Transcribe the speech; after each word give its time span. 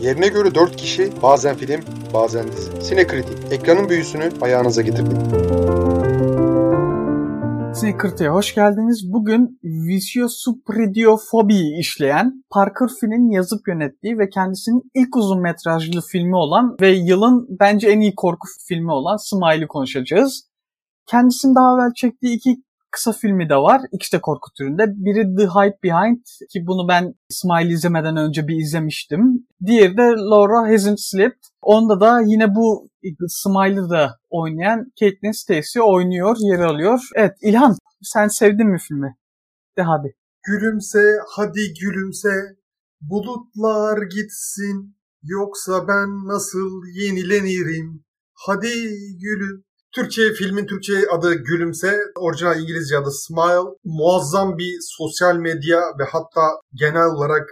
Yerine 0.00 0.28
göre 0.28 0.54
4 0.54 0.76
kişi, 0.76 1.12
bazen 1.22 1.56
film, 1.56 1.80
bazen 2.14 2.52
dizi. 2.52 2.82
Sinekritik, 2.82 3.52
ekranın 3.52 3.88
büyüsünü 3.88 4.30
ayağınıza 4.40 4.82
getirdik. 4.82 5.18
Sinekritik'e 7.76 8.28
hoş 8.28 8.54
geldiniz. 8.54 9.12
Bugün 9.12 9.60
Visio 9.64 10.28
Supraidiofobi'yi 10.28 11.80
işleyen 11.80 12.44
Parker 12.50 12.88
Finn'in 13.00 13.30
yazıp 13.30 13.68
yönettiği 13.68 14.18
ve 14.18 14.28
kendisinin 14.28 14.82
ilk 14.94 15.16
uzun 15.16 15.42
metrajlı 15.42 16.00
filmi 16.00 16.36
olan 16.36 16.76
ve 16.80 16.90
yılın 16.90 17.46
bence 17.60 17.88
en 17.88 18.00
iyi 18.00 18.14
korku 18.14 18.48
filmi 18.68 18.92
olan 18.92 19.16
Smile'ı 19.16 19.68
konuşacağız. 19.68 20.48
Kendisinin 21.06 21.54
daha 21.54 21.74
evvel 21.74 21.92
çektiği 21.96 22.36
iki 22.36 22.65
kısa 22.96 23.12
filmi 23.12 23.48
de 23.48 23.56
var. 23.56 23.80
İkisi 23.92 24.16
de 24.16 24.20
korku 24.20 24.50
türünde. 24.58 24.84
Biri 24.86 25.36
The 25.36 25.46
Hype 25.46 25.78
Behind 25.84 26.22
ki 26.52 26.66
bunu 26.66 26.88
ben 26.88 27.14
Smile 27.28 27.72
izlemeden 27.74 28.16
önce 28.16 28.48
bir 28.48 28.56
izlemiştim. 28.56 29.20
Diğeri 29.66 29.96
de 29.96 30.02
Laura 30.30 30.72
Hasn't 30.72 31.00
Slept. 31.00 31.46
Onda 31.62 32.00
da 32.00 32.20
yine 32.20 32.54
bu 32.54 32.88
Smile'ı 33.28 33.90
da 33.90 34.18
oynayan 34.30 34.92
Caitlin 35.00 35.32
Stacey 35.42 35.82
oynuyor, 35.82 36.36
yer 36.40 36.60
alıyor. 36.60 37.00
Evet 37.14 37.32
İlhan 37.42 37.76
sen 38.02 38.28
sevdin 38.28 38.66
mi 38.66 38.78
filmi? 38.88 39.16
De 39.78 39.82
hadi. 39.82 40.16
Gülümse, 40.42 41.02
hadi 41.36 41.60
gülümse, 41.80 42.34
bulutlar 43.00 44.02
gitsin, 44.02 44.96
yoksa 45.22 45.88
ben 45.88 46.08
nasıl 46.26 46.70
yenilenirim? 47.00 48.04
Hadi 48.46 48.68
gülüm. 49.18 49.64
Türkçe 49.96 50.32
filmin 50.32 50.66
Türkçe 50.66 50.92
adı 51.10 51.34
Gülümse, 51.34 51.98
orijinal 52.16 52.60
İngilizce 52.60 52.98
adı 52.98 53.10
Smile. 53.10 53.70
Muazzam 53.84 54.58
bir 54.58 54.78
sosyal 54.80 55.36
medya 55.36 55.80
ve 55.98 56.04
hatta 56.04 56.60
genel 56.74 57.06
olarak 57.06 57.48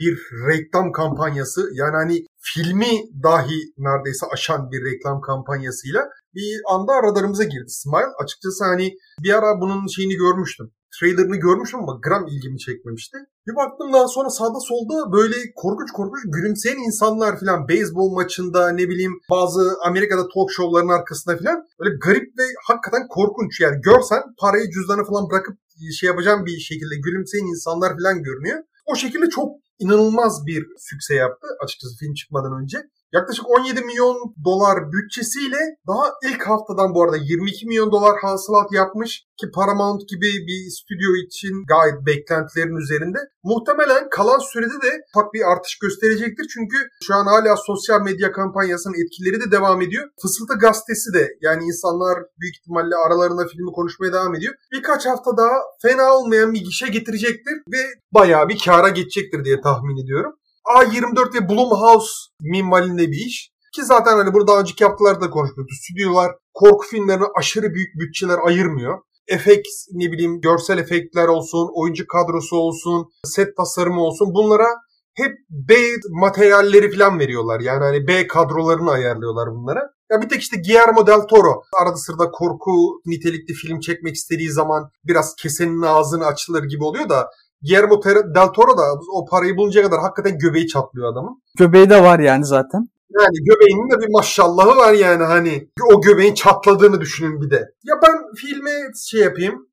bir 0.00 0.18
reklam 0.48 0.92
kampanyası. 0.92 1.68
Yani 1.72 1.96
hani 1.96 2.26
filmi 2.38 2.92
dahi 3.22 3.58
neredeyse 3.78 4.26
aşan 4.32 4.70
bir 4.70 4.84
reklam 4.84 5.20
kampanyasıyla 5.20 6.08
bir 6.34 6.60
anda 6.68 7.02
radarımıza 7.02 7.44
girdi 7.44 7.68
Smile. 7.68 8.12
Açıkçası 8.22 8.64
hani 8.64 8.92
bir 9.24 9.38
ara 9.38 9.60
bunun 9.60 9.86
şeyini 9.86 10.14
görmüştüm 10.14 10.72
trailerını 11.00 11.36
görmüşüm 11.36 11.80
ama 11.80 11.98
gram 12.02 12.26
ilgimi 12.26 12.58
çekmemişti. 12.58 13.18
Bir 13.46 13.56
baktım 13.56 13.92
daha 13.92 14.08
sonra 14.08 14.30
sağda 14.30 14.60
solda 14.60 15.12
böyle 15.12 15.36
korkunç 15.56 15.90
korkunç 15.92 16.22
gülümseyen 16.24 16.76
insanlar 16.76 17.38
filan 17.40 17.68
beyzbol 17.68 18.10
maçında 18.14 18.70
ne 18.70 18.88
bileyim 18.88 19.12
bazı 19.30 19.76
Amerika'da 19.86 20.22
talk 20.34 20.50
show'ların 20.50 20.88
arkasında 20.98 21.36
filan 21.36 21.58
böyle 21.80 21.96
garip 22.04 22.38
ve 22.38 22.42
hakikaten 22.66 23.08
korkunç 23.08 23.60
yani 23.60 23.80
görsen 23.80 24.22
parayı 24.38 24.70
cüzdanı 24.70 25.04
falan 25.04 25.30
bırakıp 25.30 25.56
şey 25.98 26.06
yapacağım 26.06 26.46
bir 26.46 26.58
şekilde 26.58 26.96
gülümseyen 27.04 27.46
insanlar 27.46 27.96
filan 27.96 28.22
görünüyor. 28.22 28.58
O 28.86 28.94
şekilde 28.94 29.28
çok 29.28 29.48
inanılmaz 29.78 30.46
bir 30.46 30.66
sükse 30.78 31.14
yaptı 31.14 31.46
açıkçası 31.64 31.96
film 31.96 32.14
çıkmadan 32.14 32.62
önce. 32.62 32.78
Yaklaşık 33.12 33.50
17 33.50 33.80
milyon 33.80 34.16
dolar 34.44 34.78
bütçesiyle 34.92 35.60
daha 35.88 36.04
ilk 36.28 36.42
haftadan 36.42 36.94
bu 36.94 37.02
arada 37.02 37.16
22 37.16 37.66
milyon 37.66 37.92
dolar 37.92 38.14
hasılat 38.22 38.72
yapmış 38.72 39.10
ki 39.40 39.46
Paramount 39.54 40.08
gibi 40.08 40.30
bir 40.48 40.60
stüdyo 40.76 41.10
için 41.26 41.54
gayet 41.72 42.06
beklentilerin 42.06 42.76
üzerinde. 42.76 43.18
Muhtemelen 43.44 44.08
kalan 44.10 44.38
sürede 44.52 44.78
de 44.86 44.90
ufak 45.08 45.34
bir 45.34 45.52
artış 45.52 45.78
gösterecektir 45.78 46.46
çünkü 46.54 46.76
şu 47.06 47.14
an 47.14 47.26
hala 47.26 47.56
sosyal 47.56 48.00
medya 48.02 48.32
kampanyasının 48.32 49.04
etkileri 49.04 49.40
de 49.40 49.50
devam 49.56 49.82
ediyor. 49.82 50.04
Fısıltı 50.22 50.54
gazetesi 50.54 51.12
de 51.14 51.28
yani 51.40 51.64
insanlar 51.64 52.16
büyük 52.40 52.56
ihtimalle 52.56 52.96
aralarında 53.06 53.46
filmi 53.46 53.72
konuşmaya 53.72 54.12
devam 54.12 54.34
ediyor. 54.34 54.54
Birkaç 54.72 55.06
hafta 55.06 55.36
daha 55.36 55.56
fena 55.82 56.16
olmayan 56.16 56.52
bir 56.54 56.64
gişe 56.64 56.88
getirecektir 56.88 57.56
ve 57.72 57.82
bayağı 58.14 58.48
bir 58.48 58.58
kara 58.64 58.88
geçecektir 58.88 59.44
diye 59.44 59.60
tahmin 59.60 60.04
ediyorum. 60.04 60.32
A24 60.64 61.34
ve 61.34 61.48
Blumhouse 61.48 62.12
minvalinde 62.40 63.10
bir 63.10 63.26
iş. 63.26 63.52
Ki 63.74 63.84
zaten 63.84 64.16
hani 64.16 64.32
burada 64.32 64.52
daha 64.52 64.60
önceki 64.60 64.84
haftalarda 64.84 65.30
konuşmuştuk. 65.30 65.66
Stüdyolar 65.72 66.32
korku 66.54 66.86
filmlerine 66.86 67.24
aşırı 67.38 67.74
büyük 67.74 68.00
bütçeler 68.00 68.38
ayırmıyor. 68.46 68.98
Efekt 69.28 69.68
ne 69.92 70.12
bileyim 70.12 70.40
görsel 70.40 70.78
efektler 70.78 71.28
olsun, 71.28 71.68
oyuncu 71.74 72.06
kadrosu 72.06 72.56
olsun, 72.56 73.10
set 73.24 73.56
tasarımı 73.56 74.00
olsun 74.00 74.34
bunlara 74.34 74.68
hep 75.14 75.32
B 75.50 75.74
materyalleri 76.10 76.90
falan 76.90 77.18
veriyorlar. 77.18 77.60
Yani 77.60 77.84
hani 77.84 78.06
B 78.06 78.26
kadrolarını 78.26 78.90
ayarlıyorlar 78.90 79.50
bunlara. 79.54 79.90
Ya 80.10 80.22
bir 80.22 80.28
tek 80.28 80.40
işte 80.40 80.56
Guillermo 80.56 81.06
del 81.06 81.20
Toro 81.20 81.62
arada 81.80 81.96
sırada 81.96 82.30
korku 82.30 83.00
nitelikli 83.06 83.54
film 83.54 83.80
çekmek 83.80 84.14
istediği 84.14 84.50
zaman 84.50 84.90
biraz 85.04 85.34
kesenin 85.34 85.82
ağzını 85.82 86.26
açılır 86.26 86.64
gibi 86.64 86.84
oluyor 86.84 87.08
da 87.08 87.30
Guillermo 87.62 88.02
del 88.04 88.48
Toro 88.48 88.78
da 88.78 88.82
o 89.14 89.24
parayı 89.26 89.56
bulunca 89.56 89.82
kadar 89.82 90.00
hakikaten 90.00 90.38
göbeği 90.38 90.66
çatlıyor 90.66 91.12
adamın. 91.12 91.42
Göbeği 91.58 91.90
de 91.90 92.02
var 92.02 92.18
yani 92.18 92.44
zaten. 92.44 92.88
Yani 93.20 93.44
göbeğinin 93.44 93.90
de 93.90 94.00
bir 94.00 94.12
maşallahı 94.12 94.76
var 94.76 94.92
yani 94.92 95.24
hani 95.24 95.68
o 95.94 96.00
göbeğin 96.00 96.34
çatladığını 96.34 97.00
düşünün 97.00 97.40
bir 97.40 97.50
de. 97.50 97.74
Ya 97.84 97.94
ben 98.02 98.34
filme 98.36 98.70
şey 99.10 99.20
yapayım. 99.20 99.68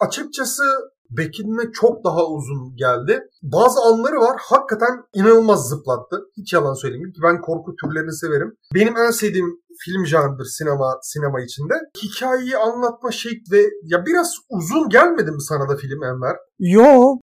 Açıkçası 0.00 0.62
beklediğimden 1.10 1.70
çok 1.72 2.04
daha 2.04 2.26
uzun 2.26 2.76
geldi. 2.76 3.22
Bazı 3.42 3.80
anları 3.80 4.16
var 4.16 4.36
hakikaten 4.40 5.02
inanılmaz 5.14 5.68
zıplattı. 5.68 6.16
Hiç 6.36 6.52
yalan 6.52 6.74
söyleyeyim 6.74 7.12
ki 7.12 7.20
ben 7.22 7.40
korku 7.40 7.74
türlerini 7.76 8.12
severim. 8.12 8.56
Benim 8.74 8.96
en 8.96 9.10
sevdiğim 9.10 9.60
film 9.84 10.06
janrıdır 10.06 10.44
sinema 10.44 10.98
sinema 11.02 11.40
içinde. 11.40 11.74
Hikayeyi 12.02 12.56
anlatma 12.56 13.10
şekli 13.10 13.70
ya 13.82 14.06
biraz 14.06 14.34
uzun 14.48 14.88
gelmedi 14.88 15.30
mi 15.30 15.42
sana 15.42 15.68
da 15.68 15.76
film 15.76 16.04
Enver? 16.04 16.36
Yo. 16.58 17.16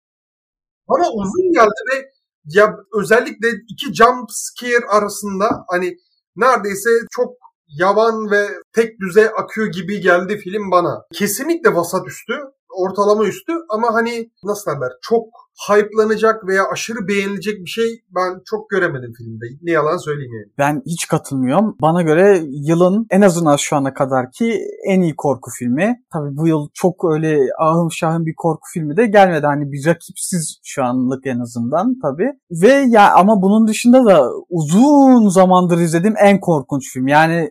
Bana 0.88 1.06
uzun 1.10 1.52
geldi 1.52 1.80
ve 1.92 2.10
ya 2.44 2.76
özellikle 3.00 3.48
iki 3.68 3.94
jump 3.94 4.28
scare 4.30 4.86
arasında 4.88 5.64
hani 5.68 5.96
neredeyse 6.36 6.90
çok 7.10 7.32
yavan 7.68 8.30
ve 8.30 8.48
tek 8.72 9.00
düze 9.00 9.30
akıyor 9.30 9.66
gibi 9.66 10.00
geldi 10.00 10.38
film 10.38 10.70
bana. 10.70 11.02
Kesinlikle 11.12 11.74
vasat 11.74 12.06
üstü 12.08 12.34
ortalama 12.76 13.24
üstü 13.24 13.52
ama 13.68 13.94
hani 13.94 14.30
nasıl 14.44 14.70
derler 14.70 14.92
çok 15.02 15.26
hype'lanacak 15.68 16.46
veya 16.48 16.62
aşırı 16.72 17.08
beğenilecek 17.08 17.64
bir 17.64 17.70
şey 17.70 18.04
ben 18.14 18.40
çok 18.44 18.70
göremedim 18.70 19.12
filmde. 19.18 19.44
Ne 19.62 19.70
yalan 19.70 19.96
söyleyeyim 19.96 20.32
yani. 20.32 20.52
Ben 20.58 20.82
hiç 20.86 21.08
katılmıyorum. 21.08 21.76
Bana 21.82 22.02
göre 22.02 22.42
yılın 22.44 23.06
en 23.10 23.20
azından 23.20 23.56
şu 23.56 23.76
ana 23.76 23.94
kadar 23.94 24.32
ki 24.32 24.60
en 24.86 25.00
iyi 25.00 25.16
korku 25.16 25.50
filmi. 25.58 26.02
Tabii 26.12 26.36
bu 26.36 26.48
yıl 26.48 26.68
çok 26.74 27.04
öyle 27.12 27.38
ahım 27.60 27.92
şahım 27.92 28.26
bir 28.26 28.34
korku 28.36 28.68
filmi 28.72 28.96
de 28.96 29.06
gelmedi. 29.06 29.46
Hani 29.46 29.72
bir 29.72 29.86
rakipsiz 29.86 30.60
şu 30.64 30.84
anlık 30.84 31.26
en 31.26 31.38
azından 31.38 31.94
tabii. 32.02 32.30
Ve 32.50 32.72
ya 32.88 33.12
ama 33.14 33.42
bunun 33.42 33.68
dışında 33.68 34.04
da 34.04 34.30
uzun 34.48 35.28
zamandır 35.28 35.78
izlediğim 35.78 36.16
en 36.18 36.40
korkunç 36.40 36.92
film. 36.92 37.06
Yani 37.06 37.50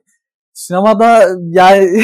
sinemada 0.53 1.25
yani 1.49 2.03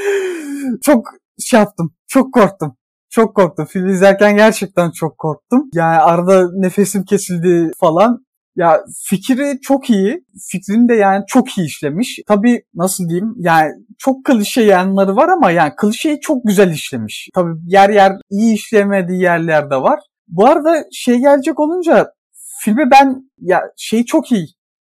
çok 0.82 1.06
şey 1.40 1.60
yaptım. 1.60 1.94
Çok 2.06 2.34
korktum. 2.34 2.76
Çok 3.10 3.36
korktum. 3.36 3.66
Film 3.66 3.88
izlerken 3.88 4.36
gerçekten 4.36 4.90
çok 4.90 5.18
korktum. 5.18 5.70
Yani 5.74 5.98
arada 5.98 6.48
nefesim 6.54 7.04
kesildi 7.04 7.70
falan. 7.80 8.24
Ya 8.56 8.80
fikri 9.04 9.60
çok 9.62 9.90
iyi. 9.90 10.24
Fikrini 10.50 10.88
de 10.88 10.94
yani 10.94 11.24
çok 11.26 11.58
iyi 11.58 11.66
işlemiş. 11.66 12.18
Tabii 12.26 12.62
nasıl 12.74 13.08
diyeyim 13.08 13.34
yani 13.38 13.70
çok 13.98 14.24
klişe 14.24 14.62
yanları 14.62 15.16
var 15.16 15.28
ama 15.28 15.50
yani 15.50 15.72
klişeyi 15.76 16.20
çok 16.20 16.44
güzel 16.44 16.70
işlemiş. 16.70 17.28
Tabii 17.34 17.54
yer 17.66 17.90
yer 17.90 18.12
iyi 18.30 18.54
işlemediği 18.54 19.22
yerler 19.22 19.70
de 19.70 19.76
var. 19.76 20.00
Bu 20.28 20.46
arada 20.46 20.84
şey 20.92 21.18
gelecek 21.18 21.60
olunca 21.60 22.12
filmi 22.60 22.90
ben 22.90 23.30
ya 23.38 23.62
şey 23.76 24.04
çok 24.04 24.32
iyi 24.32 24.46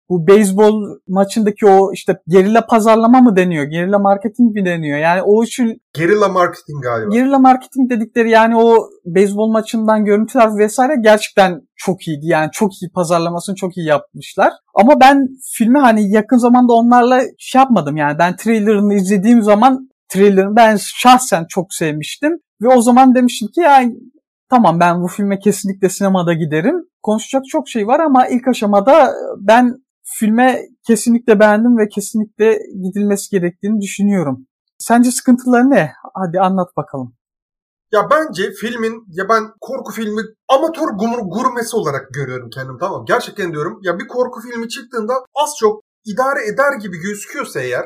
bu 0.09 0.27
beyzbol 0.27 0.97
maçındaki 1.07 1.65
o 1.65 1.93
işte 1.93 2.17
gerilla 2.27 2.65
pazarlama 2.65 3.21
mı 3.21 3.35
deniyor? 3.35 3.63
Gerilla 3.63 3.99
marketing 3.99 4.55
mi 4.55 4.65
deniyor? 4.65 4.97
Yani 4.99 5.21
o 5.21 5.43
için 5.43 5.81
gerilla 5.93 6.27
marketing 6.27 6.83
galiba. 6.83 7.09
Gerilla 7.11 7.39
marketing 7.39 7.89
dedikleri 7.89 8.29
yani 8.29 8.57
o 8.57 8.89
beyzbol 9.05 9.51
maçından 9.51 10.05
görüntüler 10.05 10.57
vesaire 10.57 10.93
gerçekten 11.01 11.61
çok 11.75 12.07
iyiydi. 12.07 12.25
Yani 12.27 12.49
çok 12.51 12.81
iyi 12.81 12.91
pazarlamasını 12.91 13.55
çok 13.55 13.77
iyi 13.77 13.87
yapmışlar. 13.87 14.53
Ama 14.75 14.99
ben 14.99 15.27
filmi 15.57 15.79
hani 15.79 16.11
yakın 16.11 16.37
zamanda 16.37 16.73
onlarla 16.73 17.21
şey 17.39 17.59
yapmadım. 17.59 17.97
Yani 17.97 18.19
ben 18.19 18.35
trailerını 18.35 18.93
izlediğim 18.93 19.41
zaman 19.41 19.89
trailerını 20.09 20.55
ben 20.55 20.77
şahsen 20.79 21.45
çok 21.49 21.73
sevmiştim. 21.73 22.31
Ve 22.61 22.67
o 22.67 22.81
zaman 22.81 23.15
demiştim 23.15 23.47
ki 23.47 23.61
yani 23.61 23.95
tamam 24.49 24.79
ben 24.79 25.01
bu 25.01 25.07
filme 25.07 25.39
kesinlikle 25.39 25.89
sinemada 25.89 26.33
giderim. 26.33 26.75
Konuşacak 27.01 27.43
çok 27.51 27.69
şey 27.69 27.87
var 27.87 27.99
ama 27.99 28.27
ilk 28.27 28.47
aşamada 28.47 29.13
ben 29.39 29.75
filme 30.19 30.61
kesinlikle 30.87 31.39
beğendim 31.39 31.77
ve 31.77 31.87
kesinlikle 31.87 32.59
gidilmesi 32.83 33.29
gerektiğini 33.29 33.81
düşünüyorum. 33.81 34.47
Sence 34.77 35.11
sıkıntıları 35.11 35.69
ne? 35.69 35.91
Hadi 36.13 36.39
anlat 36.39 36.77
bakalım. 36.77 37.15
Ya 37.91 38.07
bence 38.11 38.51
filmin 38.51 39.05
ya 39.07 39.29
ben 39.29 39.43
korku 39.61 39.91
filmi 39.91 40.21
amatör 40.47 40.87
gurmesi 41.23 41.75
olarak 41.75 42.13
görüyorum 42.13 42.49
kendim 42.49 42.77
tamam 42.79 43.05
Gerçekten 43.07 43.51
diyorum 43.53 43.79
ya 43.81 43.99
bir 43.99 44.07
korku 44.07 44.41
filmi 44.41 44.69
çıktığında 44.69 45.13
az 45.35 45.49
çok 45.59 45.83
idare 46.05 46.47
eder 46.47 46.79
gibi 46.81 46.97
gözüküyorsa 46.97 47.59
eğer 47.59 47.85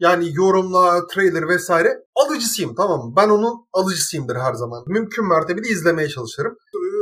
yani 0.00 0.28
yorumla, 0.32 1.06
trailer 1.06 1.48
vesaire 1.48 1.88
alıcısıyım 2.14 2.74
tamam 2.74 3.00
mı? 3.06 3.14
Ben 3.16 3.28
onun 3.28 3.66
alıcısıyımdır 3.72 4.36
her 4.36 4.54
zaman. 4.54 4.84
Mümkün 4.86 5.28
mertebede 5.28 5.68
izlemeye 5.68 6.08
çalışırım. 6.08 6.56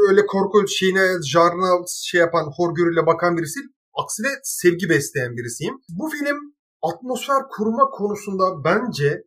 öyle 0.09 0.27
korku 0.27 0.69
şeyine, 0.69 1.07
jarına 1.27 1.85
şey 1.89 2.21
yapan, 2.21 2.53
horgörüyle 2.57 3.07
bakan 3.07 3.37
birisi. 3.37 3.61
Aksine 4.03 4.29
sevgi 4.43 4.89
besleyen 4.89 5.37
birisiyim. 5.37 5.75
Bu 5.89 6.09
film 6.09 6.39
atmosfer 6.83 7.43
kurma 7.51 7.91
konusunda 7.91 8.65
bence 8.65 9.23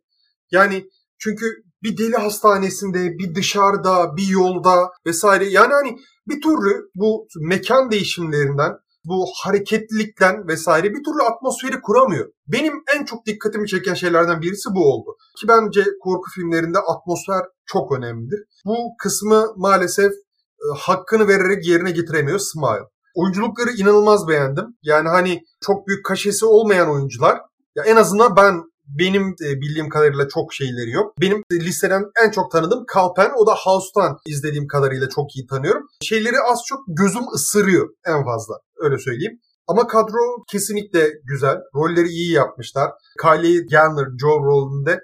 yani 0.50 0.86
çünkü 1.18 1.46
bir 1.82 1.98
deli 1.98 2.16
hastanesinde, 2.16 3.18
bir 3.18 3.34
dışarıda, 3.34 4.16
bir 4.16 4.28
yolda 4.28 4.90
vesaire 5.06 5.44
yani 5.44 5.72
hani 5.72 5.96
bir 6.28 6.40
türlü 6.40 6.90
bu 6.94 7.26
mekan 7.40 7.90
değişimlerinden 7.90 8.72
bu 9.04 9.26
hareketlilikten 9.42 10.48
vesaire 10.48 10.90
bir 10.90 11.04
türlü 11.04 11.22
atmosferi 11.22 11.80
kuramıyor. 11.80 12.32
Benim 12.46 12.72
en 12.96 13.04
çok 13.04 13.26
dikkatimi 13.26 13.68
çeken 13.68 13.94
şeylerden 13.94 14.42
birisi 14.42 14.68
bu 14.74 14.92
oldu. 14.92 15.16
Ki 15.40 15.48
bence 15.48 15.84
korku 16.00 16.30
filmlerinde 16.34 16.78
atmosfer 16.78 17.42
çok 17.66 17.92
önemlidir. 17.92 18.40
Bu 18.64 18.76
kısmı 18.98 19.46
maalesef 19.56 20.12
e, 20.12 20.66
hakkını 20.78 21.28
vererek 21.28 21.66
yerine 21.66 21.90
getiremiyor 21.90 22.38
Smile. 22.38 22.91
Oyunculukları 23.14 23.70
inanılmaz 23.70 24.28
beğendim. 24.28 24.64
Yani 24.82 25.08
hani 25.08 25.40
çok 25.60 25.86
büyük 25.86 26.04
kaşesi 26.04 26.46
olmayan 26.46 26.90
oyuncular. 26.90 27.40
Ya 27.76 27.84
en 27.84 27.96
azından 27.96 28.36
ben 28.36 28.62
benim 28.86 29.22
e, 29.22 29.60
bildiğim 29.60 29.88
kadarıyla 29.88 30.28
çok 30.28 30.54
şeyleri 30.54 30.90
yok. 30.90 31.14
Benim 31.20 31.42
listeden 31.52 32.04
en 32.24 32.30
çok 32.30 32.52
tanıdığım 32.52 32.84
Kalpen. 32.86 33.30
O 33.36 33.46
da 33.46 33.54
House'tan 33.54 34.18
izlediğim 34.26 34.66
kadarıyla 34.66 35.08
çok 35.08 35.36
iyi 35.36 35.46
tanıyorum. 35.46 35.86
Şeyleri 36.02 36.36
az 36.52 36.58
çok 36.66 36.80
gözüm 36.88 37.22
ısırıyor 37.34 37.88
en 38.06 38.24
fazla. 38.24 38.54
Öyle 38.76 38.98
söyleyeyim. 38.98 39.40
Ama 39.68 39.86
kadro 39.86 40.44
kesinlikle 40.52 41.10
güzel. 41.24 41.56
Rolleri 41.74 42.08
iyi 42.08 42.32
yapmışlar. 42.32 42.90
Kylie 43.22 43.68
Jenner, 43.68 44.06
Joe 44.20 44.38
rolünde 44.38 45.00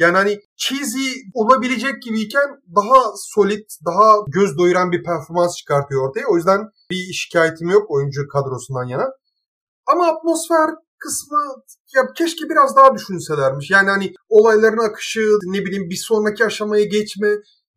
yani 0.00 0.16
hani 0.16 0.40
cheesy 0.56 1.10
olabilecek 1.34 2.02
gibiyken 2.02 2.48
daha 2.76 3.00
solid, 3.16 3.66
daha 3.86 4.14
göz 4.28 4.58
doyuran 4.58 4.92
bir 4.92 5.02
performans 5.02 5.56
çıkartıyor 5.56 6.08
ortaya. 6.08 6.26
O 6.32 6.36
yüzden 6.36 6.60
bir 6.90 7.12
şikayetim 7.12 7.68
yok 7.68 7.90
oyuncu 7.90 8.28
kadrosundan 8.28 8.84
yana. 8.84 9.08
Ama 9.86 10.08
atmosfer 10.08 10.70
kısmı 10.98 11.38
ya 11.96 12.02
keşke 12.16 12.48
biraz 12.50 12.76
daha 12.76 12.94
düşünselermiş. 12.94 13.70
Yani 13.70 13.90
hani 13.90 14.12
olayların 14.28 14.88
akışı, 14.88 15.20
ne 15.42 15.64
bileyim 15.64 15.90
bir 15.90 16.00
sonraki 16.08 16.44
aşamaya 16.44 16.84
geçme, 16.84 17.28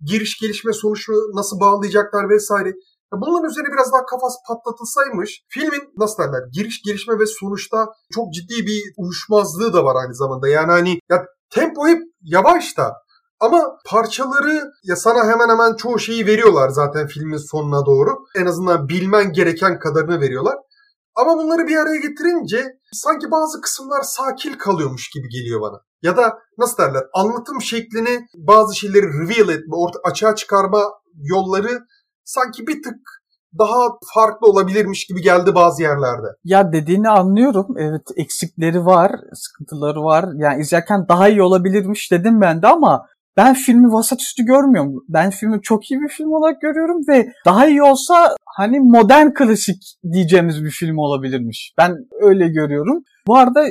giriş 0.06 0.40
gelişme 0.40 0.74
sonuçu 0.74 1.14
nasıl 1.34 1.60
bağlayacaklar 1.60 2.30
vesaire. 2.30 2.70
Ya 3.14 3.22
bunların 3.22 3.50
üzerine 3.50 3.74
biraz 3.74 3.94
daha 3.94 4.06
kafası 4.06 4.38
patlatılsaymış 4.48 5.42
filmin 5.50 5.84
nasıl 5.98 6.24
derler 6.24 6.44
giriş 6.54 6.82
gelişme 6.86 7.20
ve 7.20 7.26
sonuçta 7.26 7.88
çok 8.14 8.34
ciddi 8.34 8.66
bir 8.66 8.82
uyuşmazlığı 8.98 9.74
da 9.74 9.86
var 9.86 9.96
aynı 10.04 10.16
zamanda. 10.16 10.48
Yani 10.48 10.72
hani 10.72 11.00
ya 11.12 11.26
tempo 11.54 11.88
hep 11.88 12.02
yavaş 12.22 12.78
da 12.78 12.94
ama 13.40 13.78
parçaları 13.86 14.72
ya 14.84 14.96
sana 14.96 15.24
hemen 15.24 15.50
hemen 15.50 15.76
çoğu 15.76 16.00
şeyi 16.00 16.28
veriyorlar 16.28 16.70
zaten 16.70 17.08
filmin 17.08 17.38
sonuna 17.38 17.86
doğru. 17.86 18.18
En 18.36 18.46
azından 18.46 18.90
bilmen 18.90 19.34
gereken 19.34 19.80
kadarını 19.80 20.22
veriyorlar. 20.22 20.56
Ama 21.16 21.38
bunları 21.38 21.68
bir 21.68 21.78
araya 21.78 22.00
getirince 22.00 22.66
sanki 22.92 23.32
bazı 23.32 23.62
kısımlar 23.62 24.02
sakil 24.02 24.58
kalıyormuş 24.58 25.10
gibi 25.10 25.30
geliyor 25.30 25.62
bana. 25.62 25.80
Ya 26.02 26.18
da 26.18 26.40
nasıl 26.58 26.78
derler 26.78 27.04
anlatım 27.14 27.62
şeklini 27.62 28.28
bazı 28.38 28.76
şeyleri 28.76 29.06
reveal 29.06 29.50
etme, 29.50 29.76
orta, 29.76 30.00
açığa 30.04 30.36
çıkarma 30.36 30.84
yolları 31.16 31.80
sanki 32.24 32.68
bir 32.68 32.84
tık 32.84 33.23
daha 33.60 33.88
farklı 34.14 34.48
olabilirmiş 34.48 35.06
gibi 35.06 35.22
geldi 35.22 35.56
bazı 35.56 35.82
yerlerde. 35.82 36.28
Ya 36.44 36.74
dediğini 36.74 37.10
anlıyorum. 37.10 37.68
Evet 37.78 38.02
eksikleri 38.16 38.86
var, 38.86 39.12
sıkıntıları 39.34 40.04
var. 40.04 40.26
Yani 40.38 40.62
izlerken 40.62 41.06
daha 41.10 41.30
iyi 41.30 41.42
olabilirmiş 41.42 42.12
dedim 42.12 42.42
ben 42.42 42.62
de 42.62 42.68
ama 42.68 43.06
ben 43.38 43.54
filmi 43.54 43.94
vasat 43.94 44.22
üstü 44.22 44.44
görmüyorum. 44.44 45.06
Ben 45.10 45.30
filmi 45.30 45.62
çok 45.62 45.92
iyi 45.92 46.02
bir 46.02 46.10
film 46.10 46.32
olarak 46.32 46.62
görüyorum 46.62 47.02
ve 47.10 47.28
daha 47.46 47.68
iyi 47.68 47.84
olsa 47.84 48.36
hani 48.46 48.80
modern 48.80 49.34
klasik 49.34 49.98
diyeceğimiz 50.12 50.64
bir 50.64 50.70
film 50.70 50.98
olabilirmiş. 50.98 51.74
Ben 51.78 51.96
öyle 52.22 52.48
görüyorum. 52.48 53.04
Bu 53.28 53.38
arada 53.38 53.66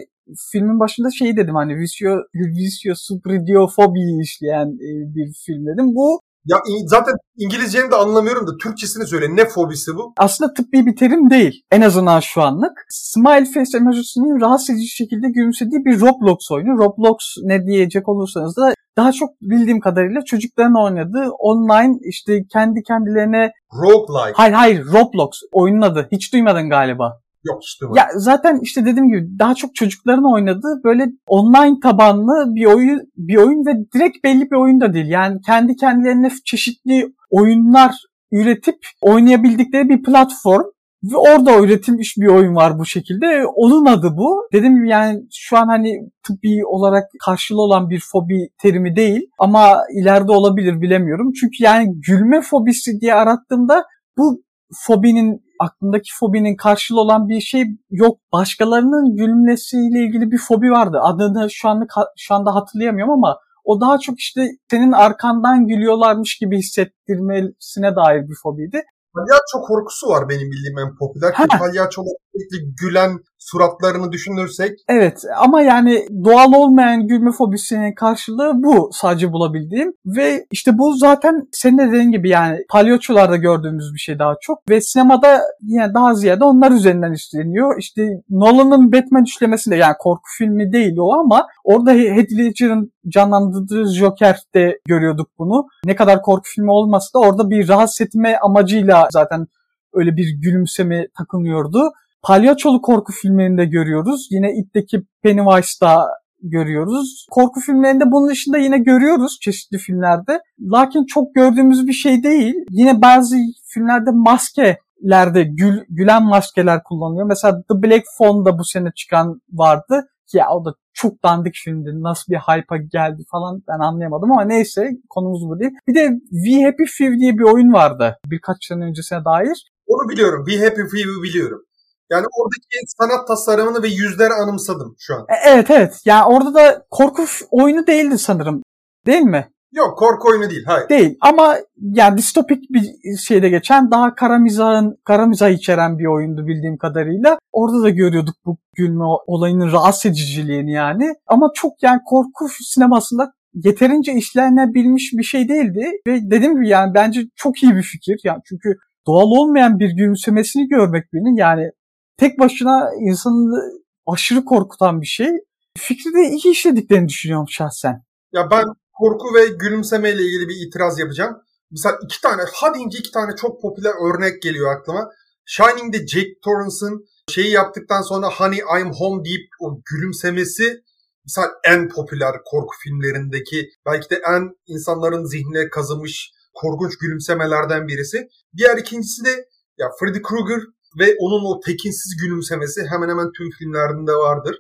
filmin 0.53 0.81
başında 0.81 1.11
şey 1.11 1.37
dedim 1.37 1.55
hani 1.55 1.77
Visio, 1.77 2.17
Visio 2.35 2.95
Supridiofobi'yi 2.97 4.23
işleyen 4.23 4.67
e, 4.67 4.91
bir 5.15 5.33
film 5.47 5.67
dedim. 5.67 5.95
Bu 5.95 6.21
ya 6.45 6.57
zaten 6.87 7.15
İngilizceni 7.37 7.91
de 7.91 7.97
anlamıyorum 7.97 8.47
da 8.47 8.51
Türkçesini 8.63 9.07
söyle. 9.07 9.37
Ne 9.37 9.45
fobisi 9.45 9.97
bu? 9.97 10.13
Aslında 10.17 10.55
tıbbi 10.55 10.87
bir 10.87 10.97
terim 10.97 11.31
değil. 11.31 11.63
En 11.71 11.81
azından 11.81 12.21
şu 12.21 12.43
anlık. 12.43 12.73
Smile 12.89 13.45
Face 13.45 13.79
emojisinin 13.79 14.41
rahatsız 14.41 14.71
edici 14.71 14.89
şekilde 14.89 15.29
gülümsediği 15.29 15.85
bir 15.85 16.01
Roblox 16.01 16.51
oyunu. 16.51 16.79
Roblox 16.79 17.17
ne 17.43 17.67
diyecek 17.67 18.09
olursanız 18.09 18.57
da 18.57 18.75
daha 18.97 19.13
çok 19.13 19.31
bildiğim 19.41 19.81
kadarıyla 19.81 20.21
çocukların 20.25 20.83
oynadığı 20.85 21.31
online 21.39 21.99
işte 22.03 22.45
kendi 22.53 22.83
kendilerine 22.83 23.53
Roguelike. 23.75 24.33
Hayır 24.35 24.53
hayır 24.55 24.85
Roblox 24.85 25.31
oyunun 25.53 25.83
adı. 25.83 26.09
Hiç 26.13 26.33
duymadın 26.33 26.71
galiba. 26.71 27.22
Yok 27.45 27.65
işte 27.65 27.87
Ya 27.97 28.07
zaten 28.17 28.59
işte 28.63 28.87
dediğim 28.87 29.09
gibi 29.09 29.39
daha 29.39 29.55
çok 29.55 29.75
çocukların 29.75 30.33
oynadığı 30.33 30.81
böyle 30.85 31.07
online 31.27 31.81
tabanlı 31.83 32.55
bir 32.55 32.67
oyun 32.67 33.01
bir 33.17 33.37
oyun 33.37 33.67
ve 33.67 33.73
direkt 33.95 34.25
belli 34.25 34.51
bir 34.51 34.57
oyun 34.57 34.81
da 34.81 34.95
değil. 34.95 35.09
Yani 35.09 35.41
kendi 35.47 35.77
kendilerine 35.77 36.31
çeşitli 36.45 37.13
oyunlar 37.31 37.95
üretip 38.33 38.79
oynayabildikleri 39.01 39.89
bir 39.89 40.03
platform. 40.03 40.65
Ve 41.05 41.17
orada 41.17 41.59
üretilmiş 41.59 42.17
bir 42.17 42.27
oyun 42.27 42.55
var 42.55 42.79
bu 42.79 42.87
şekilde. 42.87 43.47
Onun 43.55 43.87
adı 43.87 44.17
bu. 44.17 44.49
Dediğim 44.53 44.75
gibi 44.75 44.89
yani 44.89 45.21
şu 45.33 45.57
an 45.57 45.67
hani 45.67 46.11
tıbbi 46.27 46.67
olarak 46.67 47.05
karşılığı 47.25 47.61
olan 47.63 47.91
bir 47.91 48.03
fobi 48.13 48.49
terimi 48.63 48.97
değil. 48.97 49.21
Ama 49.39 49.79
ileride 50.01 50.33
olabilir 50.33 50.81
bilemiyorum. 50.81 51.33
Çünkü 51.41 51.65
yani 51.65 52.01
gülme 52.07 52.41
fobisi 52.41 53.01
diye 53.01 53.15
arattığımda 53.15 53.85
bu 54.19 54.43
fobinin 54.87 55.43
aklımdaki 55.61 56.11
fobinin 56.21 56.57
karşılığı 56.57 57.01
olan 57.01 57.29
bir 57.29 57.41
şey 57.41 57.65
yok. 57.91 58.19
Başkalarının 58.33 59.17
gülmesiyle 59.17 60.05
ilgili 60.05 60.31
bir 60.31 60.39
fobi 60.39 60.71
vardı. 60.71 61.01
Adını 61.03 61.51
şu 61.51 61.69
anda 61.69 61.87
şu 62.17 62.35
anda 62.35 62.55
hatırlayamıyorum 62.55 63.13
ama 63.13 63.39
o 63.65 63.81
daha 63.81 63.99
çok 63.99 64.19
işte 64.19 64.47
senin 64.71 64.93
arkandan 64.93 65.67
gülüyorlarmış 65.67 66.39
gibi 66.39 66.59
hissettirmesine 66.59 67.97
dair 67.97 68.29
bir 68.29 68.37
fobiydi. 68.43 68.83
Palyaço 69.15 69.67
korkusu 69.69 70.09
var 70.09 70.29
benim 70.29 70.51
bildiğim 70.51 70.79
en 70.79 70.97
popüler. 70.97 71.33
Ha. 71.33 71.45
Palyaçolar 71.59 72.17
sürekli 72.33 72.75
gülen 72.83 73.19
suratlarını 73.39 74.13
düşünürsek. 74.13 74.79
Evet 74.89 75.23
ama 75.39 75.63
yani 75.63 76.07
doğal 76.25 76.53
olmayan 76.53 77.07
gülme 77.07 77.33
fobisinin 77.33 77.95
karşılığı 77.95 78.53
bu 78.55 78.91
sadece 78.93 79.33
bulabildiğim. 79.33 79.93
Ve 80.07 80.47
işte 80.51 80.79
bu 80.79 80.97
zaten 80.97 81.49
senin 81.53 81.79
dediğin 81.79 82.13
gibi 82.13 82.29
yani 82.29 82.59
palyaçolarda 82.71 83.37
gördüğümüz 83.37 83.95
bir 83.95 83.99
şey 83.99 84.19
daha 84.19 84.35
çok. 84.41 84.59
Ve 84.71 84.81
sinemada 84.81 85.41
yani 85.63 85.95
daha 85.95 86.15
ziyade 86.15 86.45
onlar 86.45 86.73
üzerinden 86.73 87.13
işleniyor. 87.13 87.79
İşte 87.79 88.09
Nolan'ın 88.31 88.93
Batman 88.93 89.23
üçlemesinde 89.23 89.77
yani 89.77 89.95
korku 89.99 90.29
filmi 90.39 90.73
değil 90.73 90.97
o 90.99 91.13
ama 91.13 91.47
orada 91.65 91.93
Heath 91.93 92.33
Ledger'ın 92.39 92.93
canlandırdığı 93.09 93.95
Joker'de 93.95 94.79
görüyorduk 94.89 95.29
bunu. 95.39 95.67
Ne 95.85 95.97
kadar 95.97 96.23
korku 96.23 96.49
filmi 96.55 96.71
olmasa 96.71 97.19
da 97.19 97.27
orada 97.27 97.51
bir 97.51 97.69
rahatsız 97.69 98.07
etme 98.07 98.37
amacıyla 98.43 99.09
zaten 99.13 99.47
öyle 99.95 100.17
bir 100.17 100.41
gülümseme 100.43 101.07
takınıyordu. 101.19 101.93
Palyaçolu 102.23 102.83
korku 102.83 103.13
filmlerinde 103.13 103.65
görüyoruz. 103.65 104.29
Yine 104.31 104.53
It'teki 104.53 105.03
Pennywise'da 105.23 106.07
görüyoruz. 106.43 107.27
Korku 107.31 107.61
filmlerinde 107.61 108.05
bunun 108.07 108.29
dışında 108.29 108.59
yine 108.59 108.79
görüyoruz 108.79 109.39
çeşitli 109.41 109.79
filmlerde. 109.79 110.41
Lakin 110.61 111.05
çok 111.07 111.35
gördüğümüz 111.35 111.87
bir 111.87 111.93
şey 111.93 112.23
değil. 112.23 112.55
Yine 112.71 113.03
bazı 113.03 113.37
filmlerde 113.67 114.11
maskelerde 114.11 115.43
gül, 115.43 115.81
gülen 115.89 116.23
maskeler 116.23 116.83
kullanılıyor. 116.83 117.27
Mesela 117.27 117.63
The 117.63 117.83
Black 117.83 118.05
Phone'da 118.19 118.59
bu 118.59 118.65
sene 118.65 118.89
çıkan 118.97 119.41
vardı. 119.53 120.09
Ya 120.35 120.51
o 120.51 120.65
da 120.65 120.75
çok 121.03 121.23
dandik 121.25 121.55
filmdi. 121.55 121.91
Nasıl 122.03 122.33
bir 122.33 122.39
hype'a 122.39 122.77
geldi 122.77 123.23
falan 123.31 123.63
ben 123.69 123.79
anlayamadım 123.79 124.33
ama 124.33 124.45
neyse 124.45 124.91
konumuz 125.11 125.49
bu 125.49 125.61
değil. 125.61 125.73
Bir 125.89 125.95
de 125.95 126.21
We 126.31 126.65
Happy 126.65 126.85
Few 126.99 127.19
diye 127.19 127.39
bir 127.39 127.43
oyun 127.43 127.73
vardı 127.73 128.17
birkaç 128.27 128.65
sene 128.65 128.85
öncesine 128.85 129.25
dair. 129.25 129.73
Onu 129.87 130.09
biliyorum. 130.09 130.45
We 130.49 130.65
Happy 130.65 130.81
Few'u 130.81 131.23
biliyorum. 131.23 131.63
Yani 132.11 132.27
oradaki 132.39 132.79
sanat 132.99 133.29
tasarımını 133.29 133.83
ve 133.83 133.89
yüzleri 133.89 134.33
anımsadım 134.33 134.95
şu 134.99 135.15
an. 135.15 135.21
E, 135.21 135.35
evet 135.51 135.71
evet. 135.71 136.01
Yani 136.05 136.25
orada 136.25 136.55
da 136.55 136.87
korku 136.91 137.25
oyunu 137.51 137.87
değildi 137.87 138.19
sanırım. 138.19 138.63
Değil 139.07 139.23
mi? 139.23 139.52
Yok 139.73 139.99
korku 139.99 140.29
oyunu 140.29 140.51
değil. 140.51 140.65
Hayır. 140.67 140.89
Değil 140.89 141.17
ama 141.21 141.57
yani 141.81 142.19
distopik 142.19 142.71
bir 142.71 143.17
şeyde 143.17 143.49
geçen 143.49 143.91
daha 143.91 144.15
kara 144.15 144.39
mizahın, 144.39 144.99
kara 145.05 145.27
mizah 145.27 145.51
içeren 145.51 145.99
bir 145.99 146.07
oyundu 146.07 146.47
bildiğim 146.47 146.79
kadarıyla. 146.79 147.39
Orada 147.53 147.83
da 147.83 147.91
görüyorduk 147.91 148.35
bu 148.47 148.59
gülme 148.77 149.05
olayının 149.27 149.73
rahatsız 149.73 150.07
ediciliğini 150.07 150.73
yani. 150.73 151.15
Ama 151.27 151.51
çok 151.55 151.83
yani 151.83 152.01
korku 152.07 152.49
sinemasında 152.49 153.33
yeterince 153.55 154.13
işlenebilmiş 154.13 155.13
bir 155.13 155.23
şey 155.23 155.49
değildi. 155.49 155.91
Ve 156.07 156.31
dediğim 156.31 156.55
gibi 156.55 156.69
yani 156.69 156.95
bence 156.95 157.21
çok 157.37 157.63
iyi 157.63 157.77
bir 157.77 157.83
fikir. 157.83 158.21
Yani 158.25 158.41
çünkü 158.49 158.77
doğal 159.07 159.27
olmayan 159.27 159.79
bir 159.79 159.91
gülümsemesini 159.91 160.69
görmek 160.69 161.13
birinin 161.13 161.37
yani 161.37 161.71
tek 162.17 162.39
başına 162.39 162.91
insanı 163.01 163.83
aşırı 164.07 164.45
korkutan 164.45 165.01
bir 165.01 165.07
şey. 165.07 165.31
Fikri 165.79 166.15
de 166.15 166.29
iyi 166.29 166.51
işlediklerini 166.51 167.09
düşünüyorum 167.09 167.49
şahsen. 167.49 168.03
Ya 168.33 168.51
ben 168.51 168.65
korku 169.03 169.35
ve 169.35 169.47
gülümseme 169.47 170.11
ile 170.13 170.23
ilgili 170.23 170.49
bir 170.49 170.67
itiraz 170.67 170.99
yapacağım. 170.99 171.37
Mesela 171.71 171.99
iki 172.05 172.21
tane, 172.21 172.43
hadi 172.55 172.79
ince 172.79 172.99
iki 172.99 173.11
tane 173.11 173.37
çok 173.37 173.63
popüler 173.63 173.95
örnek 174.09 174.43
geliyor 174.43 174.77
aklıma. 174.77 175.11
Shining'de 175.47 176.07
Jack 176.07 176.29
Torrance'ın 176.45 177.05
şeyi 177.31 177.51
yaptıktan 177.51 178.03
sonra 178.03 178.29
Honey 178.31 178.59
I'm 178.59 178.93
Home 178.93 179.25
deyip 179.25 179.47
o 179.61 179.81
gülümsemesi 179.91 180.83
mesela 181.25 181.49
en 181.65 181.89
popüler 181.89 182.35
korku 182.45 182.75
filmlerindeki 182.83 183.71
belki 183.87 184.11
de 184.11 184.23
en 184.29 184.43
insanların 184.67 185.25
zihnine 185.25 185.71
kazımış 185.71 186.33
korkunç 186.55 186.99
gülümsemelerden 186.99 187.89
birisi. 187.89 188.29
Diğer 188.57 188.77
ikincisi 188.79 189.25
de 189.25 189.49
ya 189.79 189.87
Freddy 190.01 190.23
Krueger 190.23 190.63
ve 190.99 191.17
onun 191.19 191.45
o 191.45 191.61
tekinsiz 191.61 192.17
gülümsemesi 192.23 192.81
hemen 192.91 193.09
hemen 193.09 193.33
tüm 193.37 193.51
filmlerinde 193.51 194.13
vardır. 194.13 194.57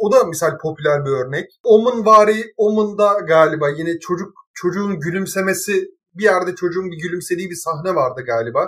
O 0.00 0.12
da 0.12 0.24
misal 0.24 0.58
popüler 0.62 1.04
bir 1.04 1.10
örnek. 1.10 1.46
Omen 1.64 2.06
vari, 2.06 2.44
Omen'da 2.56 3.18
galiba 3.28 3.68
yine 3.68 3.98
çocuk 3.98 4.28
çocuğun 4.54 5.00
gülümsemesi 5.00 5.72
bir 6.14 6.24
yerde 6.24 6.54
çocuğun 6.54 6.90
bir 6.90 6.98
gülümsediği 7.02 7.50
bir 7.50 7.60
sahne 7.64 7.94
vardı 7.94 8.22
galiba. 8.26 8.60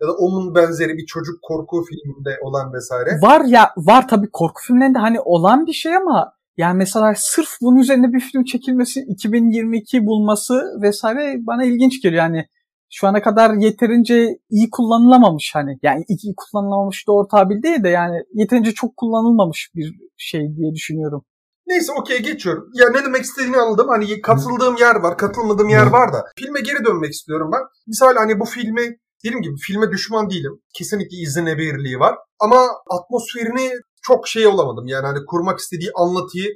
Ya 0.00 0.08
da 0.08 0.12
Omen 0.12 0.54
benzeri 0.54 0.92
bir 0.96 1.06
çocuk 1.06 1.34
korku 1.42 1.84
filminde 1.84 2.38
olan 2.42 2.72
vesaire. 2.72 3.10
Var 3.22 3.44
ya 3.44 3.70
var 3.76 4.08
tabii 4.08 4.28
korku 4.32 4.62
filmlerinde 4.66 4.98
hani 4.98 5.20
olan 5.20 5.66
bir 5.66 5.72
şey 5.72 5.96
ama 5.96 6.32
yani 6.56 6.76
mesela 6.76 7.12
sırf 7.16 7.48
bunun 7.62 7.78
üzerine 7.78 8.12
bir 8.12 8.20
film 8.20 8.44
çekilmesi 8.44 9.00
2022 9.00 10.06
bulması 10.06 10.62
vesaire 10.82 11.36
bana 11.46 11.64
ilginç 11.64 12.02
geliyor. 12.02 12.22
Yani 12.22 12.46
şu 12.94 13.06
ana 13.06 13.22
kadar 13.22 13.54
yeterince 13.54 14.38
iyi 14.50 14.70
kullanılamamış 14.70 15.50
hani 15.54 15.78
yani 15.82 16.04
iyi 16.08 16.34
kullanılamamış 16.36 17.06
doğru 17.08 17.28
tabir 17.28 17.62
değil 17.62 17.82
de 17.84 17.88
yani 17.88 18.16
yeterince 18.34 18.72
çok 18.72 18.96
kullanılmamış 18.96 19.70
bir 19.74 19.94
şey 20.16 20.40
diye 20.56 20.74
düşünüyorum. 20.74 21.24
Neyse 21.66 21.92
okey 21.92 22.22
geçiyorum. 22.22 22.70
Ya 22.74 22.90
ne 22.90 23.04
demek 23.04 23.22
istediğini 23.22 23.56
anladım. 23.56 23.88
Hani 23.88 24.20
katıldığım 24.20 24.76
yer 24.76 24.94
var, 24.94 25.18
katılmadığım 25.18 25.68
yer 25.68 25.86
var 25.86 26.12
da. 26.12 26.24
Filme 26.38 26.60
geri 26.60 26.84
dönmek 26.84 27.12
istiyorum 27.12 27.50
ben. 27.52 27.60
Misal 27.86 28.14
hani 28.16 28.40
bu 28.40 28.44
filmi 28.44 28.96
dediğim 29.24 29.42
gibi 29.42 29.56
filme 29.56 29.90
düşman 29.90 30.30
değilim. 30.30 30.52
Kesinlikle 30.74 31.16
izlenebilirliği 31.16 31.98
var. 31.98 32.14
Ama 32.40 32.66
atmosferini 32.90 33.70
çok 34.02 34.28
şey 34.28 34.46
olamadım. 34.46 34.86
Yani 34.86 35.06
hani 35.06 35.18
kurmak 35.26 35.58
istediği 35.58 35.90
anlatıyı 35.94 36.48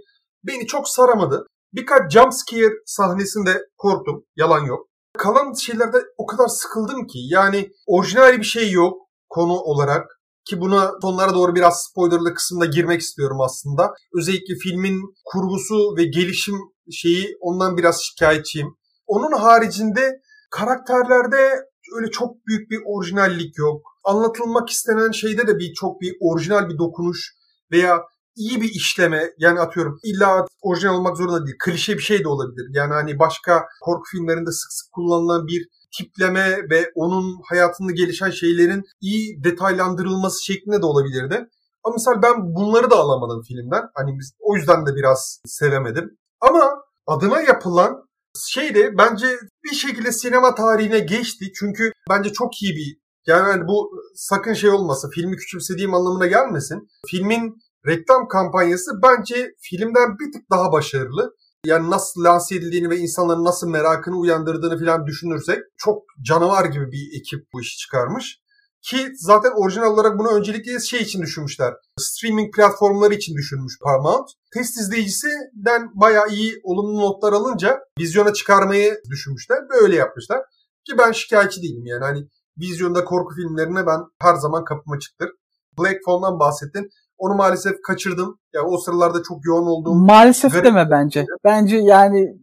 beni 0.45 0.67
çok 0.67 0.89
saramadı. 0.89 1.47
Birkaç 1.73 2.13
jump 2.13 2.35
scare 2.35 2.75
sahnesinde 2.87 3.63
korktum. 3.79 4.25
Yalan 4.37 4.65
yok. 4.65 4.87
Kalan 5.17 5.53
şeylerde 5.53 5.99
o 6.19 6.27
kadar 6.27 6.49
sıkıldım 6.49 7.07
ki. 7.07 7.19
Yani 7.29 7.71
orijinal 7.87 8.39
bir 8.39 8.45
şey 8.45 8.71
yok 8.71 9.03
konu 9.29 9.53
olarak. 9.53 10.07
Ki 10.45 10.61
buna 10.61 10.93
sonlara 11.03 11.35
doğru 11.35 11.55
biraz 11.55 11.83
spoilerlı 11.83 12.35
kısımda 12.35 12.67
girmek 12.67 13.01
istiyorum 13.01 13.41
aslında. 13.41 13.95
Özellikle 14.19 14.55
filmin 14.63 15.01
kurgusu 15.25 15.97
ve 15.97 16.05
gelişim 16.05 16.55
şeyi 16.93 17.37
ondan 17.41 17.77
biraz 17.77 18.01
şikayetçiyim. 18.03 18.69
Onun 19.07 19.33
haricinde 19.33 20.21
karakterlerde 20.51 21.51
öyle 21.97 22.11
çok 22.11 22.47
büyük 22.47 22.71
bir 22.71 22.79
orijinallik 22.87 23.59
yok. 23.59 23.83
Anlatılmak 24.05 24.71
istenen 24.71 25.11
şeyde 25.11 25.47
de 25.47 25.59
bir 25.59 25.75
çok 25.75 26.01
bir 26.01 26.17
orijinal 26.21 26.69
bir 26.69 26.79
dokunuş 26.79 27.35
veya 27.73 28.03
iyi 28.37 28.61
bir 28.61 28.69
işleme 28.69 29.33
yani 29.39 29.61
atıyorum 29.61 29.99
illa 30.03 30.47
orijinal 30.63 30.95
olmak 30.95 31.17
zorunda 31.17 31.47
değil. 31.47 31.57
Klişe 31.59 31.95
bir 31.95 32.03
şey 32.03 32.25
de 32.25 32.29
olabilir. 32.29 32.67
Yani 32.71 32.93
hani 32.93 33.19
başka 33.19 33.65
korku 33.81 34.11
filmlerinde 34.11 34.51
sık 34.51 34.73
sık 34.73 34.93
kullanılan 34.93 35.47
bir 35.47 35.69
tipleme 35.99 36.59
ve 36.71 36.93
onun 36.95 37.41
hayatında 37.45 37.93
gelişen 37.93 38.31
şeylerin 38.31 38.85
iyi 39.01 39.45
detaylandırılması 39.45 40.45
şeklinde 40.45 40.83
de 40.83 40.87
olabilirdi. 40.87 41.49
Ama 41.85 41.95
mesela 41.95 42.23
ben 42.23 42.55
bunları 42.55 42.91
da 42.91 42.97
alamadım 42.97 43.43
filmden. 43.43 43.85
Hani 43.95 44.19
biz 44.19 44.33
o 44.41 44.57
yüzden 44.57 44.87
de 44.87 44.95
biraz 44.97 45.41
sevemedim. 45.47 46.19
Ama 46.41 46.71
adına 47.07 47.41
yapılan 47.41 48.07
şey 48.47 48.75
de 48.75 48.99
bence 48.99 49.27
bir 49.65 49.77
şekilde 49.77 50.13
sinema 50.13 50.55
tarihine 50.55 50.99
geçti. 50.99 51.53
Çünkü 51.59 51.93
bence 52.11 52.33
çok 52.33 52.63
iyi 52.63 52.77
bir 52.77 53.07
yani 53.27 53.43
hani 53.43 53.69
bu 53.69 53.91
sakın 54.15 54.55
şey 54.55 54.71
olmasın, 54.71 55.11
filmi 55.11 55.37
küçümsediğim 55.37 55.95
anlamına 55.95 56.27
gelmesin. 56.27 56.89
Filmin 57.07 57.57
reklam 57.87 58.29
kampanyası 58.29 58.91
bence 59.03 59.55
filmden 59.61 60.19
bir 60.19 60.33
tık 60.33 60.51
daha 60.51 60.73
başarılı. 60.73 61.35
Yani 61.65 61.91
nasıl 61.91 62.25
lanse 62.25 62.55
edildiğini 62.55 62.91
ve 62.91 62.97
insanların 62.97 63.45
nasıl 63.45 63.69
merakını 63.69 64.17
uyandırdığını 64.17 64.79
falan 64.79 65.07
düşünürsek 65.07 65.59
çok 65.77 66.03
canavar 66.23 66.65
gibi 66.65 66.93
bir 66.93 67.21
ekip 67.21 67.53
bu 67.53 67.61
işi 67.61 67.79
çıkarmış. 67.79 68.41
Ki 68.83 69.09
zaten 69.15 69.53
orijinal 69.57 69.93
olarak 69.93 70.19
bunu 70.19 70.29
öncelikle 70.29 70.81
şey 70.81 71.01
için 71.01 71.23
düşünmüşler. 71.23 71.75
Streaming 72.01 72.55
platformları 72.55 73.15
için 73.15 73.35
düşünmüş 73.35 73.79
Paramount. 73.83 74.29
Test 74.55 74.81
izleyicisinden 74.81 75.91
bayağı 75.95 76.29
iyi 76.29 76.61
olumlu 76.63 77.01
notlar 77.01 77.33
alınca 77.33 77.81
vizyona 78.01 78.33
çıkarmayı 78.33 79.01
düşünmüşler. 79.11 79.59
Böyle 79.71 79.97
yapmışlar. 79.97 80.39
Ki 80.87 80.99
ben 80.99 81.13
şikayetçi 81.13 81.63
değilim 81.63 81.87
yani. 81.87 82.05
Hani 82.05 82.29
vizyonda 82.59 83.05
korku 83.05 83.35
filmlerine 83.35 83.87
ben 83.87 84.01
her 84.23 84.35
zaman 84.35 84.65
kapım 84.65 84.93
açıktır. 84.93 85.31
Black 85.79 86.05
Phone'dan 86.05 86.39
bahsettin. 86.39 86.91
Onu 87.19 87.35
maalesef 87.35 87.83
kaçırdım. 87.87 88.39
Ya 88.53 88.61
yani 88.61 88.69
o 88.69 88.79
sıralarda 88.79 89.23
çok 89.23 89.47
yoğun 89.47 89.67
olduğum. 89.67 89.95
Maalesef 89.95 90.53
garip... 90.53 90.65
deme 90.65 90.91
bence. 90.91 91.27
Bence 91.45 91.77
yani 91.77 92.37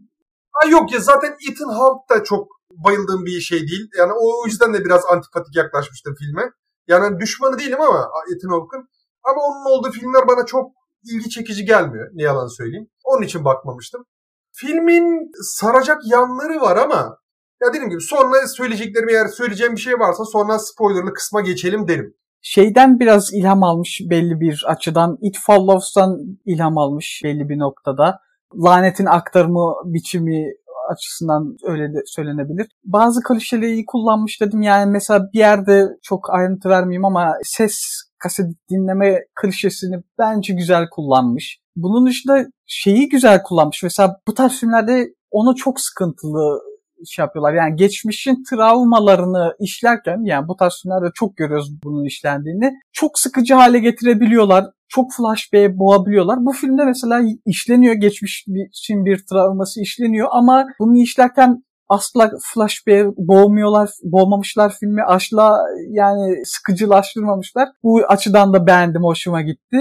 Ha 0.54 0.70
yok 0.70 0.94
ya 0.94 1.00
zaten 1.00 1.36
Ethan 1.52 1.70
Hawke 1.70 2.16
da 2.16 2.24
çok 2.24 2.48
bayıldığım 2.70 3.26
bir 3.26 3.40
şey 3.40 3.60
değil. 3.60 3.90
Yani 3.98 4.12
o 4.14 4.46
yüzden 4.46 4.74
de 4.74 4.86
biraz 4.86 5.06
antipatik 5.06 5.56
yaklaşmıştım 5.56 6.16
filme. 6.16 6.52
Yani 6.88 7.20
düşmanı 7.20 7.60
değilim 7.60 7.82
ama 7.82 8.10
Ethan 8.36 8.50
Hawke'ın. 8.50 8.88
Ama 9.24 9.42
onun 9.42 9.78
olduğu 9.78 9.92
filmler 9.92 10.28
bana 10.28 10.46
çok 10.46 10.72
ilgi 11.04 11.30
çekici 11.30 11.66
gelmiyor. 11.66 12.10
Ne 12.14 12.24
yalan 12.24 12.48
söyleyeyim. 12.48 12.88
Onun 13.04 13.22
için 13.22 13.46
bakmamıştım. 13.46 14.06
Filmin 14.52 15.32
saracak 15.42 15.98
yanları 16.06 16.62
var 16.62 16.78
ama 16.78 17.18
ya 17.62 17.70
dediğim 17.70 17.90
gibi 17.90 18.02
sonra 18.02 18.48
söyleyeceklerim 18.48 19.10
eğer 19.10 19.28
söyleyeceğim 19.28 19.76
bir 19.76 19.82
şey 19.82 19.94
varsa 19.94 20.26
sonra 20.26 20.60
spoilerlı 20.60 21.14
kısma 21.14 21.42
geçelim 21.42 21.88
derim. 21.88 22.16
Şeyden 22.46 23.00
biraz 23.00 23.34
ilham 23.34 23.64
almış 23.64 24.02
belli 24.10 24.40
bir 24.40 24.64
açıdan. 24.68 25.18
It 25.22 25.38
Follows'tan 25.46 26.18
ilham 26.46 26.78
almış 26.78 27.22
belli 27.24 27.50
bir 27.50 27.60
noktada. 27.60 28.20
Lanetin 28.56 29.06
aktarımı 29.06 29.74
biçimi 29.86 30.46
açısından 30.92 31.58
öyle 31.64 31.94
de 31.94 31.98
söylenebilir. 32.06 32.68
Bazı 32.84 33.24
klişeleri 33.24 33.86
kullanmış 33.86 34.42
dedim. 34.42 34.62
Yani 34.62 34.92
mesela 34.92 35.30
bir 35.34 35.40
yerde 35.40 35.88
çok 36.02 36.34
ayrıntı 36.34 36.70
vermeyeyim 36.70 37.06
ama 37.06 37.34
ses 37.44 37.74
kaset 38.20 38.46
dinleme 38.70 39.20
klişesini 39.42 39.96
bence 40.20 40.54
güzel 40.54 40.90
kullanmış. 40.92 41.60
Bunun 41.76 42.08
dışında 42.08 42.46
şeyi 42.66 43.10
güzel 43.10 43.44
kullanmış. 43.44 43.84
Mesela 43.84 44.20
bu 44.28 44.34
tarz 44.34 44.60
filmlerde 44.60 45.14
onu 45.32 45.56
çok 45.56 45.80
sıkıntılı 45.80 46.62
şey 47.08 47.24
yapıyorlar. 47.24 47.54
Yani 47.54 47.76
geçmişin 47.76 48.44
travmalarını 48.50 49.54
işlerken 49.60 50.26
yani 50.26 50.48
bu 50.48 50.56
tarz 50.56 50.74
filmlerde 50.82 51.12
çok 51.16 51.38
görüyoruz 51.38 51.72
bunun 51.84 52.06
işlendiğini. 52.06 52.74
Çok 52.92 53.20
sıkıcı 53.20 53.54
hale 53.54 53.80
getirebiliyorlar. 53.80 54.66
Çok 54.88 55.14
flashback'e 55.14 55.78
boğabiliyorlar. 55.80 56.38
Bu 56.46 56.52
filmde 56.52 56.86
mesela 56.86 57.22
işleniyor. 57.46 57.96
Geçmiş 57.96 58.46
için 58.70 59.06
bir 59.06 59.26
travması 59.30 59.82
işleniyor 59.82 60.28
ama 60.32 60.66
bunu 60.80 60.98
işlerken 60.98 61.64
asla 61.90 62.32
flashback'e 62.54 63.06
boğmuyorlar, 63.18 63.90
boğmamışlar 64.04 64.74
filmi. 64.80 65.04
Asla 65.04 65.58
yani 65.90 66.46
sıkıcılaştırmamışlar. 66.46 67.70
Bu 67.84 68.02
açıdan 68.08 68.54
da 68.54 68.68
beğendim, 68.68 69.04
hoşuma 69.04 69.42
gitti. 69.42 69.78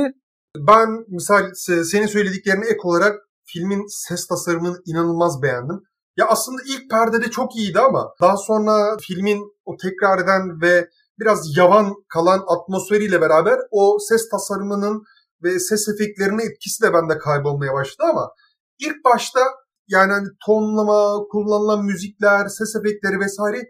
Ben 0.59 0.89
misal 1.09 1.43
senin 1.85 2.07
söylediklerine 2.07 2.65
ek 2.67 2.81
olarak 2.83 3.15
filmin 3.45 3.87
ses 3.89 4.27
tasarımını 4.27 4.77
inanılmaz 4.87 5.43
beğendim. 5.43 5.83
Ya 6.17 6.27
aslında 6.29 6.63
ilk 6.67 6.91
perdede 6.91 7.31
çok 7.31 7.57
iyiydi 7.57 7.81
ama 7.81 8.15
daha 8.21 8.37
sonra 8.37 8.97
filmin 9.01 9.43
o 9.65 9.77
tekrar 9.77 10.19
eden 10.19 10.61
ve 10.63 10.89
biraz 11.21 11.57
yavan 11.57 11.95
kalan 12.09 12.45
atmosferiyle 12.47 13.21
beraber 13.21 13.59
o 13.71 13.97
ses 14.09 14.29
tasarımının 14.29 15.03
ve 15.43 15.59
ses 15.59 15.89
efektlerinin 15.89 16.51
etkisi 16.51 16.83
de 16.83 16.93
bende 16.93 17.19
kaybolmaya 17.19 17.75
başladı 17.75 18.09
ama 18.11 18.31
ilk 18.81 19.05
başta 19.05 19.41
yani 19.89 20.13
hani 20.13 20.29
tonlama, 20.47 21.25
kullanılan 21.31 21.85
müzikler, 21.85 22.49
ses 22.49 22.77
efektleri 22.77 23.21
vesaire 23.21 23.63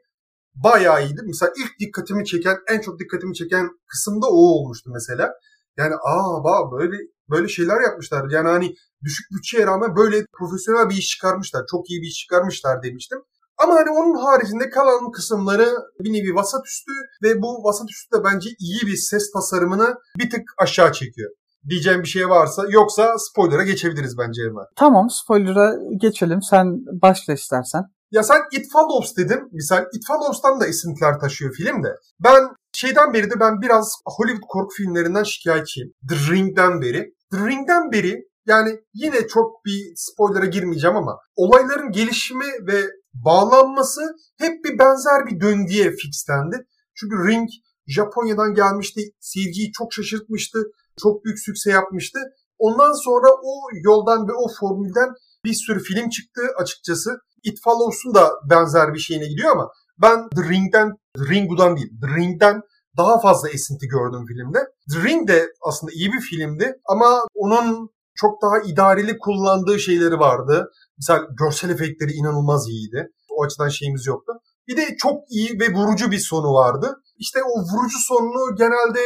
bayağı 0.54 1.04
iyiydi. 1.04 1.20
Mesela 1.26 1.52
ilk 1.56 1.80
dikkatimi 1.80 2.24
çeken, 2.24 2.56
en 2.68 2.80
çok 2.80 2.98
dikkatimi 2.98 3.34
çeken 3.34 3.68
kısımda 3.86 4.26
o 4.26 4.36
olmuştu 4.36 4.90
mesela. 4.94 5.32
Yani 5.78 5.94
aa 5.94 6.44
bak 6.44 6.72
böyle 6.72 6.96
böyle 7.30 7.48
şeyler 7.48 7.80
yapmışlar. 7.80 8.30
Yani 8.30 8.48
hani 8.48 8.74
düşük 9.04 9.26
bütçeye 9.32 9.66
rağmen 9.66 9.96
böyle 9.96 10.26
profesyonel 10.38 10.88
bir 10.90 10.96
iş 10.96 11.08
çıkarmışlar. 11.08 11.62
Çok 11.70 11.90
iyi 11.90 12.02
bir 12.02 12.06
iş 12.06 12.18
çıkarmışlar 12.18 12.82
demiştim. 12.82 13.18
Ama 13.58 13.74
hani 13.74 13.90
onun 13.90 14.14
haricinde 14.14 14.70
kalan 14.70 15.10
kısımları 15.10 15.68
bir 16.00 16.12
nevi 16.12 16.34
vasat 16.34 16.66
üstü 16.66 16.92
ve 17.22 17.42
bu 17.42 17.64
vasat 17.64 17.90
üstü 17.90 18.16
de 18.16 18.24
bence 18.24 18.50
iyi 18.58 18.80
bir 18.86 18.96
ses 18.96 19.32
tasarımını 19.32 19.94
bir 20.18 20.30
tık 20.30 20.42
aşağı 20.58 20.92
çekiyor. 20.92 21.30
Diyeceğim 21.68 22.02
bir 22.02 22.08
şey 22.08 22.28
varsa 22.28 22.64
yoksa 22.68 23.18
spoiler'a 23.18 23.62
geçebiliriz 23.62 24.18
bence 24.18 24.42
hemen. 24.42 24.64
Tamam 24.76 25.10
spoiler'a 25.10 25.74
geçelim. 25.96 26.42
Sen 26.42 26.66
başla 27.02 27.32
istersen. 27.32 27.82
Ya 28.12 28.22
sen 28.22 28.40
It 28.52 28.66
Follows 28.72 29.16
dedin. 29.16 29.48
Misal 29.52 29.84
It 29.92 30.06
Follows'tan 30.06 30.60
da 30.60 30.66
esintiler 30.66 31.20
taşıyor 31.20 31.54
film 31.54 31.82
de. 31.82 31.88
Ben 32.20 32.42
şeyden 32.72 33.12
beri 33.12 33.30
de 33.30 33.40
ben 33.40 33.62
biraz 33.62 33.94
Hollywood 34.06 34.48
korku 34.48 34.74
filmlerinden 34.76 35.22
şikayetçiyim. 35.22 35.92
The 36.08 36.32
Ring'den 36.32 36.80
beri. 36.80 37.14
The 37.30 37.38
Ring'den 37.38 37.92
beri 37.92 38.28
yani 38.46 38.80
yine 38.94 39.26
çok 39.28 39.64
bir 39.64 39.92
spoiler'a 39.96 40.46
girmeyeceğim 40.46 40.96
ama 40.96 41.18
olayların 41.36 41.92
gelişimi 41.92 42.46
ve 42.66 42.82
bağlanması 43.14 44.00
hep 44.38 44.64
bir 44.64 44.78
benzer 44.78 45.26
bir 45.26 45.40
döngüye 45.40 45.90
fixlendi. 45.90 46.56
Çünkü 46.94 47.16
Ring 47.28 47.48
Japonya'dan 47.86 48.54
gelmişti. 48.54 49.00
Seyirciyi 49.20 49.72
çok 49.72 49.92
şaşırtmıştı. 49.92 50.58
Çok 51.02 51.24
büyük 51.24 51.38
sükse 51.38 51.70
yapmıştı. 51.70 52.18
Ondan 52.58 53.04
sonra 53.04 53.28
o 53.32 53.52
yoldan 53.84 54.28
ve 54.28 54.32
o 54.32 54.46
formülden 54.60 55.08
bir 55.44 55.54
sürü 55.54 55.82
film 55.82 56.08
çıktı 56.08 56.42
açıkçası. 56.58 57.10
It 57.44 57.58
Follows'un 57.64 58.14
da 58.14 58.30
benzer 58.50 58.94
bir 58.94 58.98
şeyine 58.98 59.26
gidiyor 59.26 59.50
ama 59.52 59.68
ben 60.02 60.28
The 60.28 60.42
Ring'den, 60.48 60.92
Ringu'dan 61.18 61.76
değil, 61.76 61.90
The 62.00 62.08
Ring'den 62.16 62.62
daha 62.96 63.20
fazla 63.20 63.48
esinti 63.48 63.86
gördüm 63.86 64.26
filmde. 64.26 64.58
The 64.92 65.08
Ring 65.08 65.28
de 65.28 65.52
aslında 65.68 65.92
iyi 65.92 66.12
bir 66.12 66.20
filmdi 66.20 66.74
ama 66.88 67.22
onun 67.34 67.90
çok 68.14 68.42
daha 68.42 68.58
idareli 68.72 69.18
kullandığı 69.18 69.78
şeyleri 69.78 70.18
vardı. 70.18 70.70
Mesela 70.98 71.26
görsel 71.38 71.70
efektleri 71.70 72.12
inanılmaz 72.12 72.68
iyiydi. 72.68 73.08
O 73.30 73.44
açıdan 73.44 73.68
şeyimiz 73.68 74.06
yoktu. 74.06 74.32
Bir 74.68 74.76
de 74.76 74.96
çok 74.96 75.16
iyi 75.30 75.60
ve 75.60 75.74
vurucu 75.74 76.10
bir 76.10 76.18
sonu 76.18 76.54
vardı. 76.54 76.96
İşte 77.18 77.40
o 77.42 77.60
vurucu 77.60 77.96
sonunu 78.08 78.56
genelde 78.56 79.00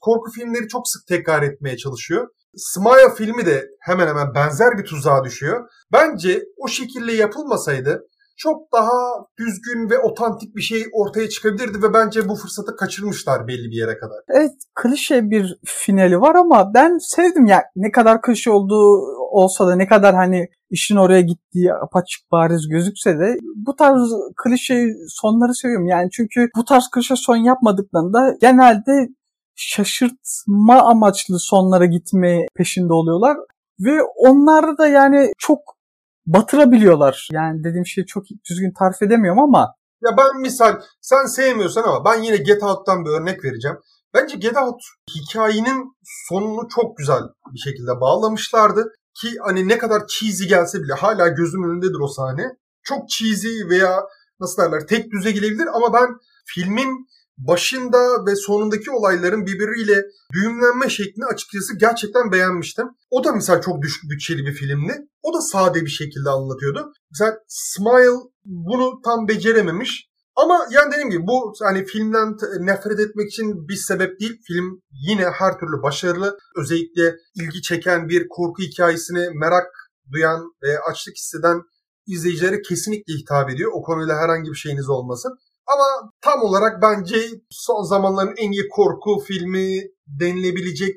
korku 0.00 0.30
filmleri 0.30 0.68
çok 0.68 0.88
sık 0.88 1.06
tekrar 1.06 1.42
etmeye 1.42 1.76
çalışıyor. 1.76 2.28
Smile 2.58 3.14
filmi 3.16 3.46
de 3.46 3.64
hemen 3.80 4.06
hemen 4.06 4.34
benzer 4.34 4.78
bir 4.78 4.84
tuzağa 4.84 5.24
düşüyor. 5.24 5.68
Bence 5.92 6.42
o 6.56 6.68
şekilde 6.68 7.12
yapılmasaydı 7.12 8.08
çok 8.38 8.72
daha 8.72 8.98
düzgün 9.38 9.90
ve 9.90 9.98
otantik 9.98 10.56
bir 10.56 10.62
şey 10.62 10.84
ortaya 10.92 11.28
çıkabilirdi 11.28 11.82
ve 11.82 11.94
bence 11.94 12.28
bu 12.28 12.36
fırsatı 12.36 12.76
kaçırmışlar 12.76 13.48
belli 13.48 13.70
bir 13.70 13.76
yere 13.76 13.98
kadar. 13.98 14.18
Evet 14.28 14.52
klişe 14.74 15.30
bir 15.30 15.58
finali 15.64 16.20
var 16.20 16.34
ama 16.34 16.74
ben 16.74 16.98
sevdim 17.00 17.46
ya 17.46 17.62
ne 17.76 17.90
kadar 17.90 18.22
klişe 18.22 18.50
olduğu 18.50 19.18
olsa 19.30 19.66
da 19.66 19.76
ne 19.76 19.86
kadar 19.86 20.14
hani 20.14 20.48
işin 20.70 20.96
oraya 20.96 21.20
gittiği 21.20 21.74
apaçık 21.74 22.32
bariz 22.32 22.68
gözükse 22.68 23.18
de 23.18 23.36
bu 23.56 23.76
tarz 23.76 24.12
klişe 24.44 24.86
sonları 25.08 25.54
seviyorum. 25.54 25.86
Yani 25.86 26.08
çünkü 26.12 26.48
bu 26.56 26.64
tarz 26.64 26.84
klişe 26.94 27.16
son 27.16 27.36
yapmadıklarında 27.36 28.34
genelde 28.40 29.08
şaşırtma 29.58 30.82
amaçlı 30.82 31.38
sonlara 31.38 31.84
gitme 31.84 32.46
peşinde 32.56 32.92
oluyorlar. 32.92 33.36
Ve 33.80 34.02
onlar 34.16 34.78
da 34.78 34.88
yani 34.88 35.32
çok 35.38 35.58
batırabiliyorlar. 36.26 37.28
Yani 37.32 37.64
dediğim 37.64 37.86
şeyi 37.86 38.06
çok 38.06 38.24
düzgün 38.50 38.72
tarif 38.78 39.02
edemiyorum 39.02 39.42
ama 39.42 39.74
Ya 40.02 40.10
ben 40.18 40.40
misal 40.40 40.80
sen 41.00 41.26
sevmiyorsan 41.26 41.82
ama 41.82 42.04
ben 42.04 42.22
yine 42.22 42.36
Get 42.36 42.62
Out'tan 42.62 43.04
bir 43.04 43.10
örnek 43.10 43.44
vereceğim. 43.44 43.76
Bence 44.14 44.36
Get 44.36 44.56
Out 44.56 44.80
hikayenin 45.14 45.96
sonunu 46.28 46.68
çok 46.68 46.96
güzel 46.96 47.22
bir 47.52 47.58
şekilde 47.58 48.00
bağlamışlardı. 48.00 48.92
Ki 49.14 49.28
hani 49.44 49.68
ne 49.68 49.78
kadar 49.78 50.06
cheesy 50.06 50.44
gelse 50.44 50.82
bile 50.82 50.92
hala 50.92 51.28
gözümün 51.28 51.68
önündedir 51.68 52.00
o 52.02 52.08
sahne. 52.08 52.56
Çok 52.82 53.08
cheesy 53.08 53.68
veya 53.70 54.00
nasıl 54.40 54.62
derler 54.62 54.86
tek 54.86 55.10
düze 55.10 55.30
gelebilir 55.30 55.66
ama 55.74 55.92
ben 55.92 56.08
filmin 56.46 57.08
başında 57.38 58.26
ve 58.26 58.36
sonundaki 58.36 58.90
olayların 58.90 59.46
birbiriyle 59.46 60.04
düğümlenme 60.32 60.88
şeklini 60.88 61.24
açıkçası 61.24 61.78
gerçekten 61.78 62.32
beğenmiştim. 62.32 62.86
O 63.10 63.24
da 63.24 63.32
mesela 63.32 63.60
çok 63.60 63.82
düşük 63.82 64.10
bütçeli 64.10 64.46
bir 64.46 64.52
filmdi. 64.52 65.08
O 65.22 65.34
da 65.34 65.40
sade 65.40 65.80
bir 65.80 65.90
şekilde 65.90 66.30
anlatıyordu. 66.30 66.92
Mesela 67.10 67.38
Smile 67.48 68.30
bunu 68.44 69.00
tam 69.04 69.28
becerememiş. 69.28 70.08
Ama 70.36 70.66
yani 70.70 70.92
dediğim 70.92 71.10
gibi 71.10 71.26
bu 71.26 71.52
hani 71.62 71.84
filmden 71.84 72.36
nefret 72.60 73.00
etmek 73.00 73.28
için 73.28 73.68
bir 73.68 73.76
sebep 73.76 74.20
değil. 74.20 74.40
Film 74.46 74.82
yine 74.90 75.24
her 75.24 75.58
türlü 75.58 75.82
başarılı. 75.82 76.38
Özellikle 76.56 77.16
ilgi 77.34 77.62
çeken 77.62 78.08
bir 78.08 78.28
korku 78.28 78.62
hikayesini 78.62 79.28
merak 79.34 79.66
duyan 80.12 80.52
ve 80.62 80.80
açlık 80.90 81.16
hisseden 81.16 81.62
izleyicilere 82.06 82.62
kesinlikle 82.62 83.14
hitap 83.14 83.50
ediyor. 83.50 83.72
O 83.74 83.82
konuyla 83.82 84.16
herhangi 84.16 84.50
bir 84.50 84.56
şeyiniz 84.56 84.88
olmasın. 84.88 85.38
Ama 85.74 86.10
tam 86.20 86.42
olarak 86.42 86.82
bence 86.82 87.16
son 87.50 87.82
zamanların 87.82 88.34
en 88.38 88.52
iyi 88.52 88.68
korku 88.68 89.18
filmi 89.26 89.80
denilebilecek 90.06 90.96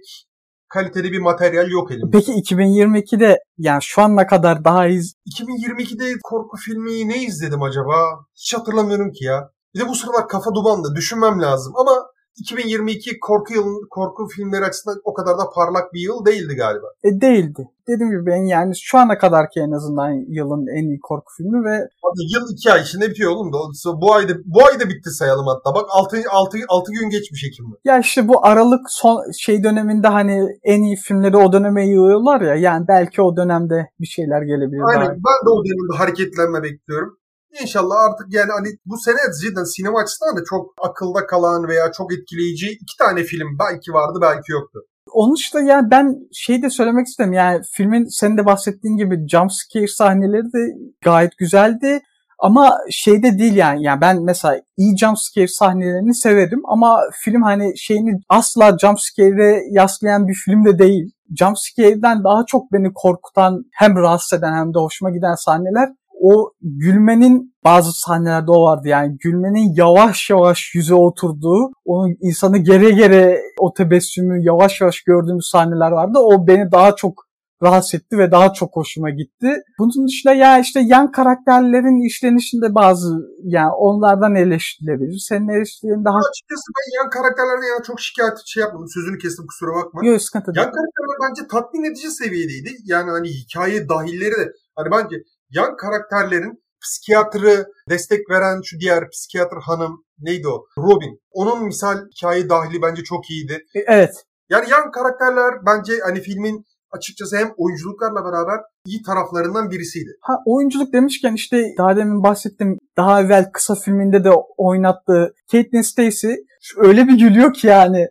kaliteli 0.70 1.12
bir 1.12 1.20
materyal 1.20 1.70
yok 1.70 1.92
elimde. 1.92 2.12
peki 2.12 2.32
2022'de 2.32 3.38
yani 3.58 3.84
şu 3.84 4.02
ana 4.02 4.28
kadar 4.28 4.66
daha 4.66 4.88
iz 4.88 5.14
2022'de 5.38 6.14
korku 6.24 6.58
filmi 6.58 7.10
ne 7.10 7.24
izledim 7.24 7.62
acaba? 7.62 7.96
Hiç 8.36 8.54
hatırlamıyorum 8.54 9.12
ki 9.12 9.26
ya. 9.26 9.50
Bir 9.76 9.80
de 9.80 9.88
bu 9.88 9.96
sıralar 9.96 10.28
kafa 10.28 10.56
dumanlı. 10.56 10.96
Düşünmem 10.96 11.42
lazım. 11.42 11.74
Ama 11.78 12.06
2022 12.38 13.20
korku 13.20 13.54
yıl, 13.54 13.66
korku 13.90 14.28
filmleri 14.28 14.66
açısından 14.66 15.02
o 15.04 15.14
kadar 15.14 15.38
da 15.38 15.50
parlak 15.56 15.94
bir 15.94 16.02
yıl 16.02 16.26
değildi 16.26 16.56
galiba. 16.56 16.88
e, 17.04 17.22
değildi. 17.22 17.68
Dediğim 17.88 18.12
gibi 18.12 18.26
ben 18.26 18.44
yani 18.56 18.74
şu 18.82 18.98
ana 18.98 19.18
kadarki 19.18 19.60
en 19.60 19.72
azından 19.72 20.12
yılın 20.28 20.68
en 20.78 20.86
iyi 20.90 21.00
korku 21.00 21.34
filmi 21.38 21.66
ve 21.66 21.76
Hadi 22.04 22.24
yıl 22.34 22.46
iki 22.54 22.72
ay 22.72 22.82
içinde 22.82 23.10
bitiyor 23.10 23.32
oğlum 23.32 23.54
da. 23.54 23.58
Bu 24.02 24.14
ayda 24.14 24.34
bu 24.46 24.66
ayda 24.66 24.90
bitti 24.90 25.10
sayalım 25.10 25.48
hatta. 25.48 25.76
Bak 25.76 25.86
6 25.92 26.18
6 26.30 26.58
6 26.68 26.92
gün 26.92 27.10
geçmiş 27.10 27.44
Ekim'de. 27.44 27.76
ya 27.86 28.00
işte 28.00 28.28
bu 28.28 28.46
Aralık 28.46 28.82
son 28.90 29.32
şey 29.40 29.64
döneminde 29.64 30.08
hani 30.08 30.48
en 30.64 30.82
iyi 30.82 30.96
filmleri 30.96 31.38
o 31.38 31.54
döneme 31.54 31.88
yığıyorlar 31.88 32.42
ya 32.42 32.56
yani 32.56 32.86
belki 32.88 33.22
o 33.22 33.38
dönemde 33.38 33.88
bir 34.00 34.08
şeyler 34.08 34.42
gelebilir. 34.42 34.82
Aynen. 34.90 35.02
daha. 35.02 35.16
Ben 35.16 35.46
de 35.46 35.50
o 35.50 35.66
dönemde 35.66 35.98
hareketlenme 35.98 36.64
bekliyorum. 36.64 37.21
İnşallah 37.62 37.96
artık 37.96 38.28
yani 38.30 38.52
hani 38.58 38.68
bu 38.86 38.98
sene 38.98 39.18
cidden 39.42 39.64
sinema 39.64 40.02
açısından 40.02 40.38
da 40.38 40.42
çok 40.50 40.74
akılda 40.90 41.28
kalan 41.28 41.68
veya 41.68 41.92
çok 41.92 42.14
etkileyici 42.14 42.68
iki 42.68 42.98
tane 43.00 43.24
film 43.24 43.48
belki 43.60 43.92
vardı 43.92 44.20
belki 44.22 44.52
yoktu. 44.52 44.80
Onun 45.14 45.36
dışında 45.36 45.62
yani 45.62 45.92
ben 45.92 46.16
şey 46.34 46.62
de 46.64 46.70
söylemek 46.70 47.08
istedim 47.08 47.34
yani 47.34 47.62
filmin 47.72 48.06
senin 48.20 48.38
de 48.38 48.46
bahsettiğin 48.46 48.98
gibi 48.98 49.28
jump 49.28 49.52
scare 49.54 49.88
sahneleri 49.88 50.44
de 50.44 50.92
gayet 51.04 51.38
güzeldi. 51.38 52.02
Ama 52.40 52.78
şeyde 52.92 53.40
değil 53.40 53.56
yani. 53.56 53.84
yani 53.84 54.02
ben 54.02 54.24
mesela 54.24 54.62
iyi 54.78 54.98
jump 54.98 55.18
scare 55.20 55.48
sahnelerini 55.48 56.16
severim 56.16 56.62
ama 56.66 57.00
film 57.24 57.42
hani 57.42 57.78
şeyini 57.78 58.20
asla 58.30 58.78
jump 58.82 59.00
scare'e 59.00 59.62
yaslayan 59.72 60.28
bir 60.28 60.34
film 60.34 60.66
de 60.66 60.80
değil. 60.80 61.12
Jump 61.40 61.58
scare'den 61.60 62.24
daha 62.24 62.46
çok 62.48 62.72
beni 62.74 62.94
korkutan 62.96 63.64
hem 63.74 63.96
rahatsız 63.96 64.40
eden 64.40 64.54
hem 64.54 64.74
de 64.74 64.80
hoşuma 64.80 65.12
giden 65.12 65.36
sahneler 65.36 65.90
o 66.22 66.54
gülmenin 66.62 67.56
bazı 67.64 67.92
sahnelerde 67.94 68.52
o 68.52 68.64
vardı 68.64 68.88
yani 68.88 69.18
gülmenin 69.20 69.74
yavaş 69.76 70.30
yavaş 70.30 70.76
yüze 70.76 70.96
oturduğu, 70.96 71.72
onun 71.86 72.16
insanı 72.22 72.58
gere 72.58 72.90
gere 72.92 73.42
o 73.60 73.74
tebessümü 73.74 74.46
yavaş 74.46 74.82
yavaş 74.82 75.02
gördüğümüz 75.02 75.50
sahneler 75.52 75.92
vardı. 75.92 76.20
O 76.20 76.48
beni 76.48 76.72
daha 76.72 76.96
çok 76.96 77.32
rahatsız 77.64 77.96
etti 77.96 78.18
ve 78.18 78.32
daha 78.32 78.54
çok 78.54 78.76
hoşuma 78.76 79.10
gitti. 79.10 79.48
Bunun 79.80 80.08
dışında 80.08 80.34
ya 80.34 80.60
işte 80.60 80.80
yan 80.80 81.12
karakterlerin 81.12 82.08
işlenişinde 82.08 82.76
bazı 82.76 83.10
yani 83.44 83.72
onlardan 83.72 84.36
eleştirilebilir. 84.36 85.20
Senin 85.30 85.48
eleştirilerin 85.48 86.06
daha 86.06 86.18
Açıkçası 86.18 86.68
ben 86.78 87.04
yan 87.04 87.10
karakterlerden 87.10 87.68
yana 87.74 87.84
çok 87.84 88.00
şikayet 88.00 88.34
şey 88.46 88.62
yapmadım. 88.62 88.88
Sözünü 88.90 89.18
kestim 89.18 89.46
kusura 89.48 89.72
bakma. 89.76 90.06
yok 90.06 90.22
sıkıntı 90.22 90.46
değil. 90.46 90.66
Yan 90.66 90.74
karakterler 90.74 91.18
bence 91.30 91.42
tatmin 91.52 91.84
edici 91.84 92.12
seviyedeydi. 92.12 92.70
Yani 92.86 93.10
hani 93.12 93.30
hikaye 93.30 93.90
dahilleri 93.90 94.36
de 94.42 94.52
hani 94.76 94.92
bence 94.92 95.16
yan 95.52 95.76
karakterlerin 95.78 96.64
psikiyatrı 96.82 97.66
destek 97.90 98.30
veren 98.30 98.62
şu 98.64 98.80
diğer 98.80 99.10
psikiyatr 99.10 99.58
hanım 99.62 100.04
neydi 100.20 100.48
o? 100.48 100.66
Robin. 100.78 101.20
Onun 101.32 101.66
misal 101.66 101.98
hikaye 102.16 102.50
dahili 102.50 102.82
bence 102.82 103.04
çok 103.04 103.30
iyiydi. 103.30 103.66
E, 103.76 103.80
Evet. 103.88 104.26
Yani 104.50 104.70
yan 104.70 104.92
karakterler 104.92 105.54
bence 105.66 105.94
hani 106.04 106.22
filmin 106.22 106.66
açıkçası 106.92 107.38
hem 107.38 107.52
oyunculuklarla 107.58 108.26
beraber 108.26 108.60
iyi 108.86 109.02
taraflarından 109.02 109.72
birisiydi. 109.72 110.10
Ha 110.22 110.34
oyunculuk 110.46 110.94
demişken 110.94 111.34
işte 111.34 111.64
daha 111.78 111.96
demin 111.96 112.24
bahsettim 112.24 112.78
daha 112.98 113.22
evvel 113.22 113.52
kısa 113.54 113.76
filminde 113.76 114.24
de 114.24 114.32
oynattığı 114.58 115.34
Caitlin 115.52 115.82
Stacy 115.82 116.34
öyle 116.78 117.08
bir 117.08 117.20
gülüyor 117.20 117.54
ki 117.54 117.68
yani. 117.68 118.08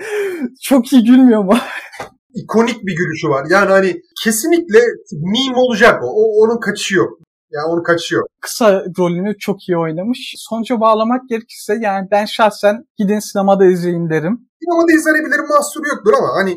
Çok 0.62 0.92
iyi 0.92 1.04
gülmüyor 1.04 1.44
mu? 1.44 1.58
İkonik 2.34 2.86
bir 2.86 2.96
gülüşü 2.96 3.28
var. 3.28 3.46
Yani 3.50 3.70
hani 3.70 4.00
kesinlikle 4.24 4.80
meme 5.12 5.56
olacak 5.56 6.02
o. 6.04 6.06
o 6.06 6.22
onun 6.42 6.60
kaçışı 6.60 6.94
yok. 6.94 7.18
Yani 7.50 7.66
onun 7.72 7.82
kaçışı 7.82 8.14
yok. 8.14 8.26
Kısa 8.40 8.84
rolünü 8.98 9.38
çok 9.38 9.68
iyi 9.68 9.78
oynamış. 9.78 10.34
Sonuca 10.36 10.80
bağlamak 10.80 11.28
gerekirse 11.28 11.74
yani 11.80 12.08
ben 12.10 12.24
şahsen 12.24 12.84
gidin 12.98 13.18
sinemada 13.18 13.64
izleyin 13.64 14.10
derim. 14.10 14.34
Sinemada 14.60 14.92
izlenebilir 14.98 15.40
mahsuru 15.48 15.88
yoktur 15.88 16.12
ama 16.18 16.28
hani 16.40 16.52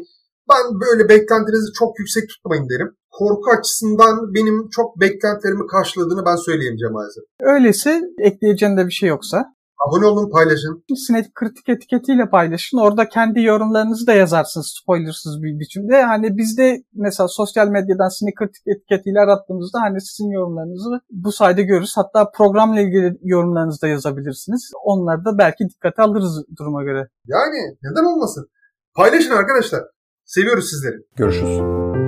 ben 0.51 0.63
böyle 0.81 1.09
beklentinizi 1.09 1.73
çok 1.79 1.99
yüksek 1.99 2.29
tutmayın 2.29 2.69
derim. 2.69 2.89
Korku 3.11 3.51
açısından 3.57 4.33
benim 4.35 4.69
çok 4.69 4.99
beklentilerimi 5.01 5.67
karşıladığını 5.67 6.25
ben 6.25 6.35
söyleyemeyeceğim 6.35 6.93
maalesef. 6.93 7.23
Öyleyse 7.41 8.01
ekleyeceğin 8.19 8.77
de 8.77 8.87
bir 8.87 8.91
şey 8.91 9.09
yoksa 9.09 9.45
Abone 9.85 10.05
olun, 10.05 10.29
paylaşın. 10.29 10.83
Sinek 11.07 11.35
kritik 11.35 11.69
etiketiyle 11.69 12.29
paylaşın. 12.29 12.77
Orada 12.77 13.09
kendi 13.09 13.41
yorumlarınızı 13.41 14.07
da 14.07 14.13
yazarsınız 14.13 14.79
spoilersız 14.81 15.43
bir 15.43 15.59
biçimde. 15.59 16.03
Hani 16.03 16.37
biz 16.37 16.57
de 16.57 16.83
mesela 16.93 17.27
sosyal 17.27 17.67
medyadan 17.67 18.19
sinek 18.19 18.35
kritik 18.35 18.63
etiketiyle 18.67 19.19
arattığımızda 19.19 19.81
hani 19.81 20.01
sizin 20.01 20.29
yorumlarınızı 20.29 21.01
bu 21.11 21.31
sayede 21.31 21.63
görürüz. 21.63 21.93
Hatta 21.95 22.31
programla 22.37 22.81
ilgili 22.81 23.17
yorumlarınızı 23.21 23.81
da 23.81 23.87
yazabilirsiniz. 23.87 24.71
Onları 24.83 25.25
da 25.25 25.37
belki 25.37 25.63
dikkate 25.69 26.01
alırız 26.01 26.43
duruma 26.59 26.83
göre. 26.83 27.07
Yani 27.25 27.77
neden 27.83 28.05
olmasın? 28.15 28.47
Paylaşın 28.95 29.31
arkadaşlar. 29.31 29.81
Seviyoruz 30.25 30.69
sizleri. 30.69 30.97
Görüşürüz. 31.15 32.06